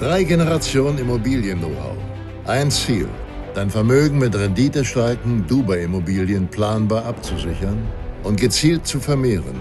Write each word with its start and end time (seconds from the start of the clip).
Drei 0.00 0.24
Generationen 0.24 0.96
Immobilien-Know-how. 0.96 1.94
Ein 2.46 2.70
Ziel. 2.70 3.06
Dein 3.54 3.68
Vermögen 3.68 4.18
mit 4.18 4.34
renditestarken 4.34 5.46
Dubai-Immobilien 5.46 6.48
planbar 6.48 7.04
abzusichern 7.04 7.86
und 8.22 8.40
gezielt 8.40 8.86
zu 8.86 8.98
vermehren. 8.98 9.60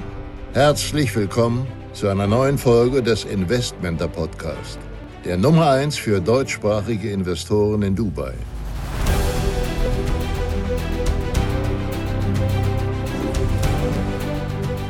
Herzlich 0.54 1.14
willkommen 1.14 1.68
zu 1.92 2.08
einer 2.08 2.26
neuen 2.26 2.58
Folge 2.58 3.04
des 3.04 3.26
Investmenter 3.26 4.08
Podcast, 4.08 4.80
der 5.26 5.36
Nummer 5.36 5.72
1 5.72 5.98
für 5.98 6.22
deutschsprachige 6.22 7.12
Investoren 7.12 7.82
in 7.82 7.94
Dubai. 7.98 8.32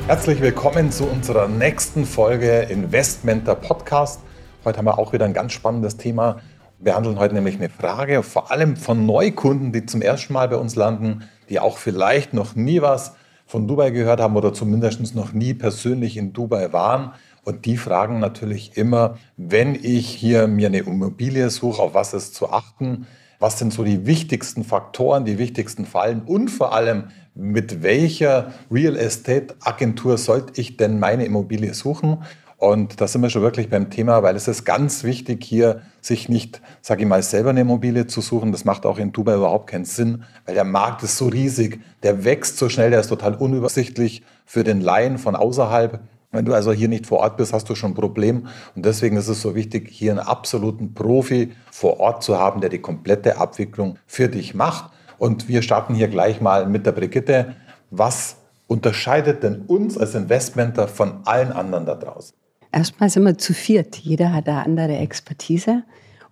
Herzlich 0.06 0.42
willkommen 0.42 0.92
zu 0.92 1.06
unserer 1.06 1.48
nächsten 1.48 2.06
Folge 2.06 2.68
Investmenter 2.70 3.56
Podcast. 3.56 4.20
Heute 4.66 4.78
haben 4.78 4.86
wir 4.86 5.00
auch 5.00 5.14
wieder 5.14 5.24
ein 5.24 5.34
ganz 5.34 5.54
spannendes 5.54 5.96
Thema. 5.96 6.42
Wir 6.80 6.92
behandeln 6.92 7.18
heute 7.18 7.34
nämlich 7.34 7.56
eine 7.56 7.70
Frage, 7.70 8.24
vor 8.24 8.52
allem 8.52 8.76
von 8.76 9.06
Neukunden, 9.06 9.72
die 9.72 9.86
zum 9.86 10.02
ersten 10.02 10.34
Mal 10.34 10.50
bei 10.50 10.58
uns 10.58 10.76
landen, 10.76 11.24
die 11.48 11.62
auch 11.62 11.78
vielleicht 11.78 12.34
noch 12.34 12.56
nie 12.56 12.82
was 12.82 13.14
von 13.46 13.70
Dubai 13.70 13.92
gehört 13.92 14.20
haben 14.20 14.36
oder 14.36 14.54
zumindest 14.54 15.16
noch 15.16 15.32
nie 15.32 15.54
persönlich 15.54 16.18
in 16.18 16.34
Dubai 16.34 16.74
waren. 16.74 17.14
Und 17.46 17.66
die 17.66 17.78
fragen 17.78 18.20
natürlich 18.20 18.76
immer, 18.76 19.18
wenn 19.38 19.76
ich 19.76 20.10
hier 20.10 20.48
mir 20.48 20.68
eine 20.68 20.80
Immobilie 20.80 21.50
suche, 21.50 21.82
auf 21.82 21.94
was 21.94 22.14
ist 22.14 22.36
zu 22.36 22.52
achten? 22.52 23.08
Was 23.40 23.60
sind 23.60 23.72
so 23.72 23.86
die 23.86 24.06
wichtigsten 24.06 24.66
Faktoren, 24.66 25.24
die 25.24 25.38
wichtigsten 25.38 25.86
Fallen 25.86 26.24
und 26.24 26.50
vor 26.50 26.74
allem, 26.74 27.06
mit 27.34 27.82
welcher 27.82 28.52
Real 28.70 28.98
Estate 28.98 29.56
Agentur 29.62 30.18
sollte 30.18 30.60
ich 30.60 30.76
denn 30.76 31.00
meine 31.00 31.24
Immobilie 31.24 31.74
suchen? 31.74 32.18
Und 32.60 33.00
da 33.00 33.08
sind 33.08 33.22
wir 33.22 33.30
schon 33.30 33.42
wirklich 33.42 33.70
beim 33.70 33.90
Thema, 33.90 34.22
weil 34.22 34.36
es 34.36 34.50
ist 34.50 34.66
ganz 34.66 35.06
wichtig, 35.06 35.46
hier 35.46 35.82
sich 36.02 36.28
nicht, 36.28 36.62
sage 36.82 37.04
ich 37.04 37.08
mal, 37.08 37.24
selber 37.24 37.52
eine 37.52 37.62
Immobilie 37.62 38.06
zu 38.06 38.20
suchen. 38.20 38.52
Das 38.52 38.66
macht 38.66 38.86
auch 38.86 38.98
in 38.98 39.14
Dubai 39.14 39.36
überhaupt 39.36 39.68
keinen 39.68 39.86
Sinn, 39.86 40.26
weil 40.46 40.56
der 40.56 40.66
Markt 40.66 41.02
ist 41.02 41.16
so 41.16 41.30
riesig, 41.30 41.80
der 42.04 42.26
wächst 42.26 42.58
so 42.58 42.68
schnell, 42.68 42.92
der 42.92 43.00
ist 43.00 43.08
total 43.08 43.36
unübersichtlich 43.36 44.24
für 44.46 44.66
den 44.66 44.82
Laien 44.82 45.18
von 45.18 45.38
außerhalb. 45.38 46.02
Wenn 46.34 46.44
du 46.44 46.54
also 46.54 46.74
hier 46.74 46.90
nicht 46.90 47.08
vor 47.08 47.20
Ort 47.20 47.38
bist, 47.38 47.54
hast 47.54 47.70
du 47.70 47.76
schon 47.76 47.92
ein 47.92 47.96
Problem. 47.96 48.48
Und 48.76 48.86
deswegen 48.86 49.16
ist 49.16 49.30
es 49.30 49.42
so 49.42 49.56
wichtig, 49.56 49.88
hier 49.90 50.12
einen 50.12 50.20
absoluten 50.20 50.94
Profi 50.94 51.54
vor 51.72 52.02
Ort 52.02 52.24
zu 52.24 52.38
haben, 52.38 52.60
der 52.60 52.70
die 52.70 52.80
komplette 52.80 53.38
Abwicklung 53.38 53.98
für 54.06 54.28
dich 54.28 54.54
macht. 54.54 54.92
Und 55.18 55.48
wir 55.48 55.62
starten 55.62 55.96
hier 55.96 56.10
gleich 56.10 56.42
mal 56.42 56.68
mit 56.68 56.86
der 56.86 56.92
Brigitte. 56.92 57.56
Was 57.90 58.36
unterscheidet 58.68 59.44
denn 59.44 59.62
uns 59.66 59.98
als 59.98 60.14
Investmenter 60.14 60.90
von 60.90 61.22
allen 61.24 61.54
anderen 61.54 61.86
da 61.86 61.96
draußen? 61.96 62.39
Erstmal 62.72 63.10
sind 63.10 63.24
wir 63.24 63.38
zu 63.38 63.54
viert. 63.54 63.96
Jeder 63.96 64.34
hat 64.34 64.48
eine 64.48 64.64
andere 64.64 64.98
Expertise. 64.98 65.84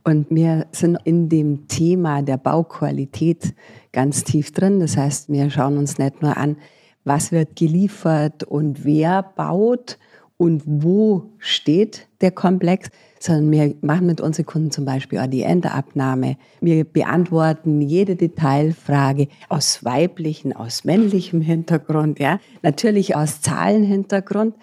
Und 0.03 0.27
wir 0.30 0.67
sind 0.71 0.97
in 1.03 1.27
dem 1.27 1.67
Thema 1.67 2.21
der 2.21 2.38
Bauqualität 2.38 3.53
ganz 3.91 4.23
tief 4.23 4.52
drin. 4.53 4.79
Das 4.79 4.95
heißt, 4.95 5.29
wir 5.29 5.49
schauen 5.49 5.77
uns 5.77 5.97
nicht 5.97 6.21
nur 6.21 6.38
an, 6.38 6.57
was 7.03 7.31
wird 7.31 7.55
geliefert 7.55 8.44
und 8.44 8.85
wer 8.85 9.23
baut 9.23 9.97
und 10.38 10.63
wo 10.66 11.31
steht 11.39 12.07
der 12.21 12.31
Komplex, 12.31 12.89
sondern 13.19 13.51
wir 13.51 13.75
machen 13.81 14.05
mit 14.05 14.22
unseren 14.22 14.45
Kunden 14.45 14.72
zum 14.72 14.85
Beispiel 14.85 15.19
auch 15.19 15.27
die 15.27 15.41
Enderabnahme. 15.41 16.38
Wir 16.61 16.83
beantworten 16.83 17.81
jede 17.81 18.16
Detailfrage 18.16 19.27
aus 19.49 19.83
weiblichem, 19.83 20.53
aus 20.53 20.83
männlichem 20.83 21.41
Hintergrund, 21.41 22.19
ja, 22.19 22.39
natürlich 22.61 23.16
aus 23.16 23.41
Zahlenhintergrund. 23.41 24.53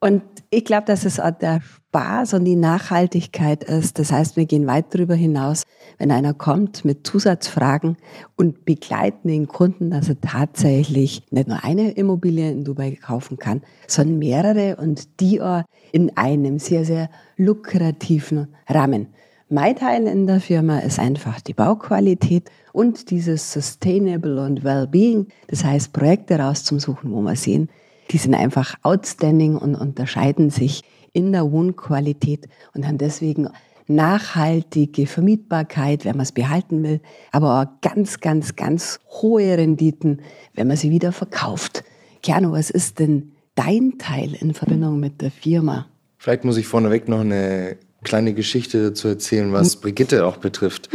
Und 0.00 0.22
ich 0.48 0.64
glaube, 0.64 0.86
dass 0.86 1.04
es 1.04 1.20
auch 1.20 1.30
der 1.30 1.60
Spaß 1.60 2.34
und 2.34 2.44
die 2.44 2.56
Nachhaltigkeit 2.56 3.64
ist. 3.64 3.98
Das 3.98 4.12
heißt, 4.12 4.36
wir 4.36 4.46
gehen 4.46 4.66
weit 4.66 4.94
darüber 4.94 5.14
hinaus, 5.14 5.64
wenn 5.98 6.10
einer 6.10 6.32
kommt 6.32 6.86
mit 6.86 7.06
Zusatzfragen 7.06 7.98
und 8.36 8.64
begleiten 8.64 9.28
den 9.28 9.46
Kunden, 9.46 9.90
dass 9.90 10.08
er 10.08 10.18
tatsächlich 10.20 11.22
nicht 11.30 11.48
nur 11.48 11.64
eine 11.64 11.90
Immobilie 11.90 12.50
in 12.50 12.64
Dubai 12.64 12.96
kaufen 12.96 13.36
kann, 13.36 13.60
sondern 13.86 14.18
mehrere 14.18 14.76
und 14.76 15.20
die 15.20 15.42
auch 15.42 15.64
in 15.92 16.16
einem 16.16 16.58
sehr, 16.58 16.86
sehr 16.86 17.10
lukrativen 17.36 18.54
Rahmen. 18.68 19.08
Mein 19.50 19.74
Teil 19.74 20.06
in 20.06 20.28
der 20.28 20.40
Firma 20.40 20.78
ist 20.78 21.00
einfach 21.00 21.40
die 21.40 21.54
Bauqualität 21.54 22.50
und 22.72 23.10
dieses 23.10 23.52
Sustainable 23.52 24.40
und 24.44 24.62
Wellbeing. 24.62 25.26
Das 25.48 25.64
heißt, 25.64 25.92
Projekte 25.92 26.38
rauszusuchen, 26.38 27.12
wo 27.12 27.20
wir 27.20 27.34
sehen, 27.34 27.68
die 28.10 28.18
sind 28.18 28.34
einfach 28.34 28.74
outstanding 28.82 29.56
und 29.56 29.74
unterscheiden 29.74 30.50
sich 30.50 30.82
in 31.12 31.32
der 31.32 31.50
Wohnqualität 31.50 32.48
und 32.74 32.86
haben 32.86 32.98
deswegen 32.98 33.48
nachhaltige 33.86 35.06
Vermietbarkeit, 35.06 36.04
wenn 36.04 36.16
man 36.16 36.22
es 36.22 36.32
behalten 36.32 36.82
will, 36.82 37.00
aber 37.32 37.60
auch 37.60 37.80
ganz, 37.82 38.20
ganz, 38.20 38.54
ganz 38.54 39.00
hohe 39.20 39.58
Renditen, 39.58 40.22
wenn 40.54 40.68
man 40.68 40.76
sie 40.76 40.90
wieder 40.90 41.12
verkauft. 41.12 41.82
Keanu, 42.22 42.52
was 42.52 42.70
ist 42.70 43.00
denn 43.00 43.32
dein 43.56 43.98
Teil 43.98 44.34
in 44.34 44.54
Verbindung 44.54 45.00
mit 45.00 45.20
der 45.20 45.30
Firma? 45.30 45.86
Vielleicht 46.18 46.44
muss 46.44 46.56
ich 46.56 46.66
vorneweg 46.66 47.08
noch 47.08 47.20
eine 47.20 47.76
kleine 48.04 48.34
Geschichte 48.34 48.82
dazu 48.90 49.08
erzählen, 49.08 49.52
was 49.52 49.74
hm? 49.74 49.80
Brigitte 49.80 50.26
auch 50.26 50.36
betrifft 50.36 50.88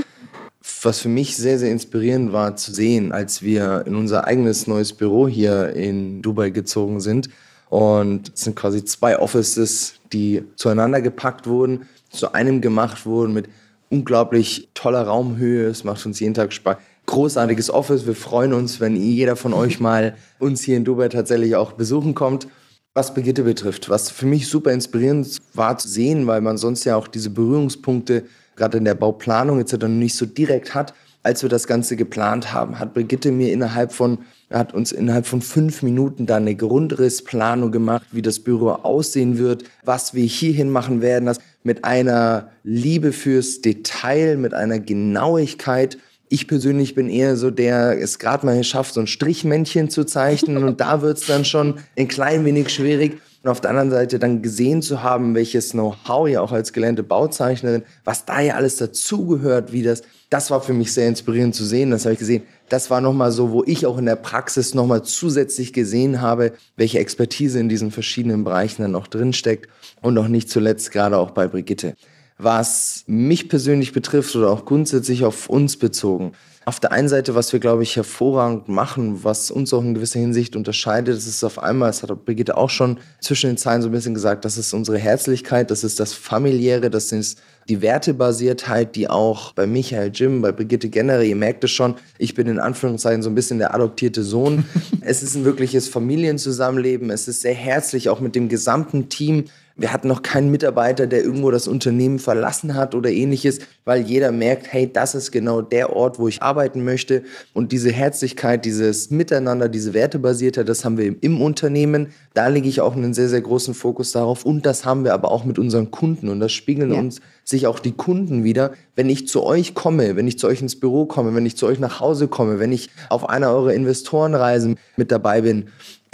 was 0.81 0.99
für 0.99 1.09
mich 1.09 1.35
sehr, 1.37 1.59
sehr 1.59 1.71
inspirierend 1.71 2.33
war 2.33 2.55
zu 2.55 2.73
sehen, 2.73 3.11
als 3.11 3.41
wir 3.41 3.83
in 3.85 3.95
unser 3.95 4.25
eigenes 4.25 4.67
neues 4.67 4.93
Büro 4.93 5.27
hier 5.27 5.73
in 5.75 6.21
Dubai 6.21 6.49
gezogen 6.49 7.01
sind. 7.01 7.29
Und 7.69 8.31
es 8.33 8.41
sind 8.41 8.55
quasi 8.55 8.83
zwei 8.83 9.19
Offices, 9.19 9.95
die 10.13 10.43
zueinander 10.55 11.01
gepackt 11.01 11.47
wurden, 11.47 11.87
zu 12.09 12.33
einem 12.33 12.61
gemacht 12.61 13.05
wurden 13.05 13.33
mit 13.33 13.47
unglaublich 13.89 14.69
toller 14.73 15.03
Raumhöhe. 15.03 15.67
Es 15.67 15.83
macht 15.83 16.05
uns 16.05 16.19
jeden 16.19 16.33
Tag 16.33 16.53
Spaß. 16.53 16.77
Großartiges 17.05 17.69
Office. 17.69 18.07
Wir 18.07 18.15
freuen 18.15 18.53
uns, 18.53 18.79
wenn 18.79 18.95
jeder 18.95 19.35
von 19.35 19.53
euch 19.53 19.79
mal 19.79 20.15
uns 20.39 20.61
hier 20.61 20.77
in 20.77 20.85
Dubai 20.85 21.09
tatsächlich 21.09 21.55
auch 21.55 21.73
besuchen 21.73 22.15
kommt. 22.15 22.47
Was 22.93 23.13
Brigitte 23.13 23.43
betrifft, 23.43 23.89
was 23.89 24.09
für 24.09 24.25
mich 24.25 24.47
super 24.47 24.71
inspirierend 24.71 25.41
war 25.53 25.77
zu 25.77 25.89
sehen, 25.89 26.27
weil 26.27 26.39
man 26.39 26.57
sonst 26.57 26.85
ja 26.85 26.95
auch 26.95 27.09
diese 27.09 27.29
Berührungspunkte 27.29 28.23
gerade 28.55 28.77
in 28.77 28.85
der 28.85 28.95
Bauplanung 28.95 29.59
etc. 29.59 29.87
nicht 29.87 30.15
so 30.15 30.25
direkt 30.25 30.73
hat. 30.73 30.93
Als 31.23 31.41
wir 31.41 31.49
das 31.49 31.65
Ganze 31.65 31.95
geplant 31.95 32.53
haben, 32.53 32.77
hat 32.77 32.93
Brigitte 32.93 33.31
mir 33.31 33.51
innerhalb 33.51 33.91
von, 33.91 34.19
hat 34.51 34.75
uns 34.75 34.91
innerhalb 34.91 35.25
von 35.25 35.41
fünf 35.41 35.81
Minuten 35.81 36.27
da 36.27 36.35
eine 36.35 36.55
Grundrissplanung 36.55 37.71
gemacht, 37.71 38.05
wie 38.11 38.21
das 38.21 38.39
Büro 38.39 38.69
aussehen 38.69 39.39
wird, 39.39 39.63
was 39.83 40.13
wir 40.13 40.23
hierhin 40.23 40.69
machen 40.69 41.01
werden, 41.01 41.25
das 41.25 41.39
mit 41.63 41.83
einer 41.83 42.51
Liebe 42.63 43.11
fürs 43.11 43.61
Detail, 43.61 44.37
mit 44.37 44.53
einer 44.53 44.79
Genauigkeit. 44.79 45.97
Ich 46.29 46.47
persönlich 46.47 46.93
bin 46.93 47.09
eher 47.09 47.37
so 47.37 47.49
der, 47.49 47.99
es 47.99 48.19
gerade 48.19 48.45
mal 48.45 48.63
schafft, 48.63 48.93
so 48.93 48.99
ein 48.99 49.07
Strichmännchen 49.07 49.89
zu 49.89 50.03
zeichnen 50.03 50.63
und 50.63 50.79
da 50.79 51.01
wird 51.01 51.17
es 51.17 51.25
dann 51.25 51.43
schon 51.43 51.79
ein 51.97 52.07
klein 52.07 52.45
wenig 52.45 52.69
schwierig. 52.69 53.19
Und 53.45 53.51
auf 53.51 53.61
der 53.61 53.69
anderen 53.69 53.91
Seite 53.91 54.17
dann 54.17 54.41
gesehen 54.41 54.81
zu 54.81 55.03
haben, 55.03 55.35
welches 55.35 55.69
Know-how 55.69 56.27
ja 56.27 56.41
auch 56.41 56.51
als 56.51 56.73
gelernte 56.73 57.03
Bauzeichnerin, 57.03 57.83
was 58.03 58.25
da 58.25 58.39
ja 58.39 58.55
alles 58.55 58.77
dazugehört, 58.77 59.71
wie 59.71 59.83
das, 59.83 60.01
das 60.31 60.49
war 60.49 60.61
für 60.61 60.73
mich 60.73 60.91
sehr 60.91 61.07
inspirierend 61.07 61.53
zu 61.53 61.63
sehen. 61.63 61.91
Das 61.91 62.05
habe 62.05 62.13
ich 62.13 62.19
gesehen. 62.19 62.41
Das 62.69 62.89
war 62.89 63.01
nochmal 63.01 63.31
so, 63.31 63.51
wo 63.51 63.63
ich 63.63 63.85
auch 63.85 63.99
in 63.99 64.07
der 64.07 64.15
Praxis 64.15 64.73
nochmal 64.73 65.03
zusätzlich 65.03 65.73
gesehen 65.73 66.21
habe, 66.21 66.53
welche 66.75 66.97
Expertise 66.97 67.59
in 67.59 67.69
diesen 67.69 67.91
verschiedenen 67.91 68.43
Bereichen 68.43 68.81
dann 68.81 68.93
noch 68.93 69.05
drinsteckt. 69.05 69.69
Und 70.01 70.15
noch 70.15 70.27
nicht 70.27 70.49
zuletzt 70.49 70.91
gerade 70.91 71.15
auch 71.15 71.29
bei 71.29 71.47
Brigitte. 71.47 71.95
Was 72.37 73.03
mich 73.07 73.47
persönlich 73.47 73.93
betrifft 73.93 74.35
oder 74.35 74.49
auch 74.49 74.65
grundsätzlich 74.65 75.23
auf 75.23 75.49
uns 75.49 75.77
bezogen, 75.77 76.33
auf 76.65 76.79
der 76.79 76.91
einen 76.91 77.07
Seite, 77.07 77.35
was 77.35 77.53
wir, 77.53 77.59
glaube 77.59 77.83
ich, 77.83 77.95
hervorragend 77.95 78.67
machen, 78.67 79.23
was 79.23 79.51
uns 79.51 79.71
auch 79.71 79.83
in 79.83 79.93
gewisser 79.93 80.19
Hinsicht 80.19 80.55
unterscheidet, 80.55 81.15
das 81.15 81.27
ist 81.27 81.43
auf 81.43 81.59
einmal, 81.59 81.89
das 81.89 82.01
hat 82.01 82.25
Brigitte 82.25 82.57
auch 82.57 82.71
schon 82.71 82.97
zwischen 83.21 83.51
den 83.51 83.57
Zeilen 83.57 83.83
so 83.83 83.89
ein 83.89 83.91
bisschen 83.91 84.15
gesagt, 84.15 84.45
das 84.45 84.57
ist 84.57 84.73
unsere 84.73 84.97
Herzlichkeit, 84.97 85.69
das 85.69 85.83
ist 85.83 85.99
das 85.99 86.13
Familiäre, 86.13 86.89
das 86.89 87.11
ist 87.11 87.39
die 87.69 87.83
Wertebasiertheit, 87.83 88.95
die 88.95 89.07
auch 89.07 89.53
bei 89.53 89.67
Michael 89.67 90.09
Jim, 90.11 90.41
bei 90.41 90.51
Brigitte 90.51 90.89
generell, 90.89 91.27
ihr 91.27 91.35
merkt 91.35 91.63
es 91.63 91.71
schon, 91.71 91.95
ich 92.17 92.33
bin 92.33 92.47
in 92.47 92.59
Anführungszeichen 92.59 93.21
so 93.21 93.29
ein 93.29 93.35
bisschen 93.35 93.59
der 93.59 93.75
adoptierte 93.75 94.23
Sohn. 94.23 94.65
es 95.01 95.21
ist 95.21 95.35
ein 95.35 95.45
wirkliches 95.45 95.87
Familienzusammenleben, 95.87 97.11
es 97.11 97.27
ist 97.27 97.41
sehr 97.41 97.53
herzlich, 97.53 98.09
auch 98.09 98.19
mit 98.19 98.33
dem 98.33 98.49
gesamten 98.49 99.07
Team. 99.09 99.45
Wir 99.77 99.91
hatten 99.91 100.07
noch 100.07 100.21
keinen 100.21 100.51
Mitarbeiter, 100.51 101.05
der 101.05 101.21
irgendwo 101.21 101.51
das 101.51 101.67
Unternehmen 101.67 102.17
verlassen 102.17 102.75
hat 102.75 102.95
oder 102.95 103.11
ähnliches, 103.11 103.59
weil 103.83 104.01
jeder 104.01 104.31
merkt, 104.31 104.71
hey, 104.71 104.91
das 104.91 105.15
ist 105.15 105.31
genau 105.31 105.61
der 105.61 105.93
Ort, 105.93 106.17
wo 106.17 106.29
ich 106.29 106.41
arbeiten 106.41 106.85
möchte. 106.85 107.23
Und 107.53 107.73
diese 107.73 107.91
Herzlichkeit, 107.91 108.63
dieses 108.63 109.11
Miteinander, 109.11 109.67
diese 109.67 109.93
Wertebasierte, 109.93 110.63
das 110.63 110.85
haben 110.85 110.97
wir 110.97 111.21
im 111.21 111.41
Unternehmen. 111.41 112.07
Da 112.33 112.47
lege 112.47 112.69
ich 112.69 112.79
auch 112.79 112.95
einen 112.95 113.13
sehr, 113.13 113.27
sehr 113.27 113.41
großen 113.41 113.73
Fokus 113.73 114.13
darauf. 114.13 114.45
Und 114.45 114.65
das 114.65 114.85
haben 114.85 115.03
wir 115.03 115.13
aber 115.13 115.29
auch 115.29 115.43
mit 115.43 115.59
unseren 115.59 115.91
Kunden. 115.91 116.29
Und 116.29 116.39
das 116.39 116.53
spiegeln 116.53 116.93
ja. 116.93 116.99
uns 116.99 117.19
sich 117.43 117.67
auch 117.67 117.79
die 117.79 117.91
Kunden 117.91 118.45
wieder. 118.45 118.71
Wenn 118.95 119.09
ich 119.09 119.27
zu 119.27 119.43
euch 119.43 119.73
komme, 119.73 120.15
wenn 120.15 120.27
ich 120.27 120.39
zu 120.39 120.47
euch 120.47 120.61
ins 120.61 120.79
Büro 120.79 121.05
komme, 121.05 121.35
wenn 121.35 121.45
ich 121.45 121.57
zu 121.57 121.67
euch 121.67 121.79
nach 121.79 121.99
Hause 121.99 122.29
komme, 122.29 122.59
wenn 122.59 122.71
ich 122.71 122.89
auf 123.09 123.27
einer 123.27 123.51
eurer 123.51 123.73
Investorenreisen 123.73 124.77
mit 124.95 125.11
dabei 125.11 125.41
bin, 125.41 125.65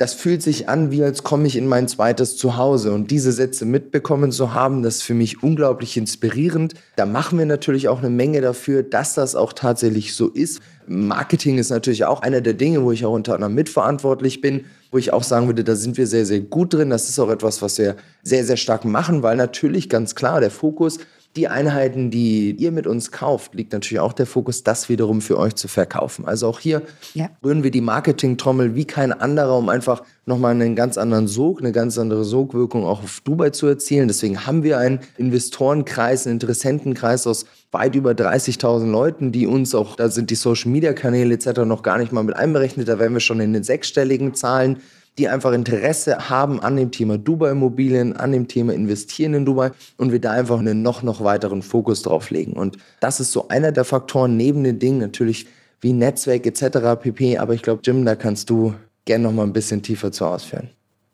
das 0.01 0.15
fühlt 0.15 0.41
sich 0.41 0.67
an, 0.67 0.89
wie 0.89 1.03
als 1.03 1.21
komme 1.21 1.45
ich 1.45 1.55
in 1.55 1.67
mein 1.67 1.87
zweites 1.87 2.35
Zuhause. 2.35 2.91
Und 2.91 3.11
diese 3.11 3.31
Sätze 3.31 3.65
mitbekommen 3.65 4.31
zu 4.31 4.55
haben, 4.55 4.81
das 4.81 4.95
ist 4.95 5.03
für 5.03 5.13
mich 5.13 5.43
unglaublich 5.43 5.95
inspirierend. 5.95 6.73
Da 6.95 7.05
machen 7.05 7.37
wir 7.37 7.45
natürlich 7.45 7.87
auch 7.87 7.99
eine 7.99 8.09
Menge 8.09 8.41
dafür, 8.41 8.81
dass 8.81 9.13
das 9.13 9.35
auch 9.35 9.53
tatsächlich 9.53 10.15
so 10.15 10.27
ist. 10.27 10.59
Marketing 10.87 11.59
ist 11.59 11.69
natürlich 11.69 12.05
auch 12.05 12.23
einer 12.23 12.41
der 12.41 12.55
Dinge, 12.55 12.83
wo 12.83 12.91
ich 12.91 13.05
auch 13.05 13.13
unter 13.13 13.35
anderem 13.35 13.53
mitverantwortlich 13.53 14.41
bin, 14.41 14.65
wo 14.89 14.97
ich 14.97 15.13
auch 15.13 15.21
sagen 15.21 15.45
würde, 15.45 15.63
da 15.63 15.75
sind 15.75 15.97
wir 15.97 16.07
sehr, 16.07 16.25
sehr 16.25 16.39
gut 16.39 16.73
drin. 16.73 16.89
Das 16.89 17.07
ist 17.07 17.19
auch 17.19 17.29
etwas, 17.29 17.61
was 17.61 17.77
wir 17.77 17.95
sehr, 18.23 18.43
sehr 18.43 18.57
stark 18.57 18.85
machen, 18.85 19.21
weil 19.21 19.37
natürlich 19.37 19.87
ganz 19.87 20.15
klar 20.15 20.39
der 20.39 20.49
Fokus 20.49 20.97
die 21.35 21.47
Einheiten, 21.47 22.11
die 22.11 22.51
ihr 22.51 22.71
mit 22.71 22.87
uns 22.87 23.11
kauft, 23.11 23.55
liegt 23.55 23.71
natürlich 23.71 24.01
auch 24.01 24.13
der 24.13 24.25
Fokus, 24.25 24.63
das 24.63 24.89
wiederum 24.89 25.21
für 25.21 25.37
euch 25.37 25.55
zu 25.55 25.67
verkaufen. 25.67 26.25
Also 26.25 26.47
auch 26.47 26.59
hier 26.59 26.81
ja. 27.13 27.29
rühren 27.43 27.63
wir 27.63 27.71
die 27.71 27.81
Marketing-Trommel 27.81 28.75
wie 28.75 28.85
kein 28.85 29.13
anderer, 29.13 29.57
um 29.57 29.69
einfach 29.69 30.03
nochmal 30.25 30.51
einen 30.51 30.75
ganz 30.75 30.97
anderen 30.97 31.27
Sog, 31.27 31.59
eine 31.59 31.71
ganz 31.71 31.97
andere 31.97 32.25
Sogwirkung 32.25 32.85
auch 32.85 33.03
auf 33.03 33.21
Dubai 33.21 33.51
zu 33.51 33.67
erzielen. 33.67 34.09
Deswegen 34.09 34.45
haben 34.45 34.63
wir 34.63 34.77
einen 34.77 34.99
Investorenkreis, 35.17 36.25
einen 36.25 36.35
Interessentenkreis 36.35 37.25
aus 37.25 37.45
weit 37.71 37.95
über 37.95 38.11
30.000 38.11 38.91
Leuten, 38.91 39.31
die 39.31 39.47
uns 39.47 39.73
auch, 39.73 39.95
da 39.95 40.09
sind 40.09 40.29
die 40.29 40.35
Social-Media-Kanäle 40.35 41.33
etc. 41.33 41.61
noch 41.65 41.83
gar 41.83 41.97
nicht 41.97 42.11
mal 42.11 42.23
mit 42.23 42.35
einberechnet, 42.35 42.89
da 42.89 42.99
wären 42.99 43.13
wir 43.13 43.21
schon 43.21 43.39
in 43.39 43.53
den 43.53 43.63
sechsstelligen 43.63 44.33
Zahlen 44.33 44.81
die 45.17 45.27
einfach 45.27 45.51
Interesse 45.51 46.29
haben 46.29 46.59
an 46.61 46.77
dem 46.77 46.91
Thema 46.91 47.17
Dubai-Immobilien, 47.17 48.15
an 48.15 48.31
dem 48.31 48.47
Thema 48.47 48.73
Investieren 48.73 49.33
in 49.33 49.45
Dubai 49.45 49.71
und 49.97 50.11
wir 50.11 50.19
da 50.19 50.31
einfach 50.31 50.59
einen 50.59 50.81
noch, 50.81 51.03
noch 51.03 51.23
weiteren 51.23 51.61
Fokus 51.61 52.01
drauf 52.01 52.29
legen. 52.29 52.53
Und 52.53 52.77
das 53.01 53.19
ist 53.19 53.31
so 53.31 53.47
einer 53.49 53.71
der 53.71 53.83
Faktoren 53.83 54.37
neben 54.37 54.63
den 54.63 54.79
Dingen 54.79 54.99
natürlich 54.99 55.47
wie 55.81 55.93
Netzwerk 55.93 56.45
etc. 56.45 57.01
pp. 57.01 57.37
Aber 57.37 57.53
ich 57.53 57.61
glaube, 57.61 57.81
Jim, 57.83 58.05
da 58.05 58.15
kannst 58.15 58.49
du 58.49 58.73
gerne 59.05 59.25
noch 59.25 59.33
mal 59.33 59.43
ein 59.43 59.53
bisschen 59.53 59.81
tiefer 59.81 60.11
zu 60.11 60.25
ausführen. 60.25 60.69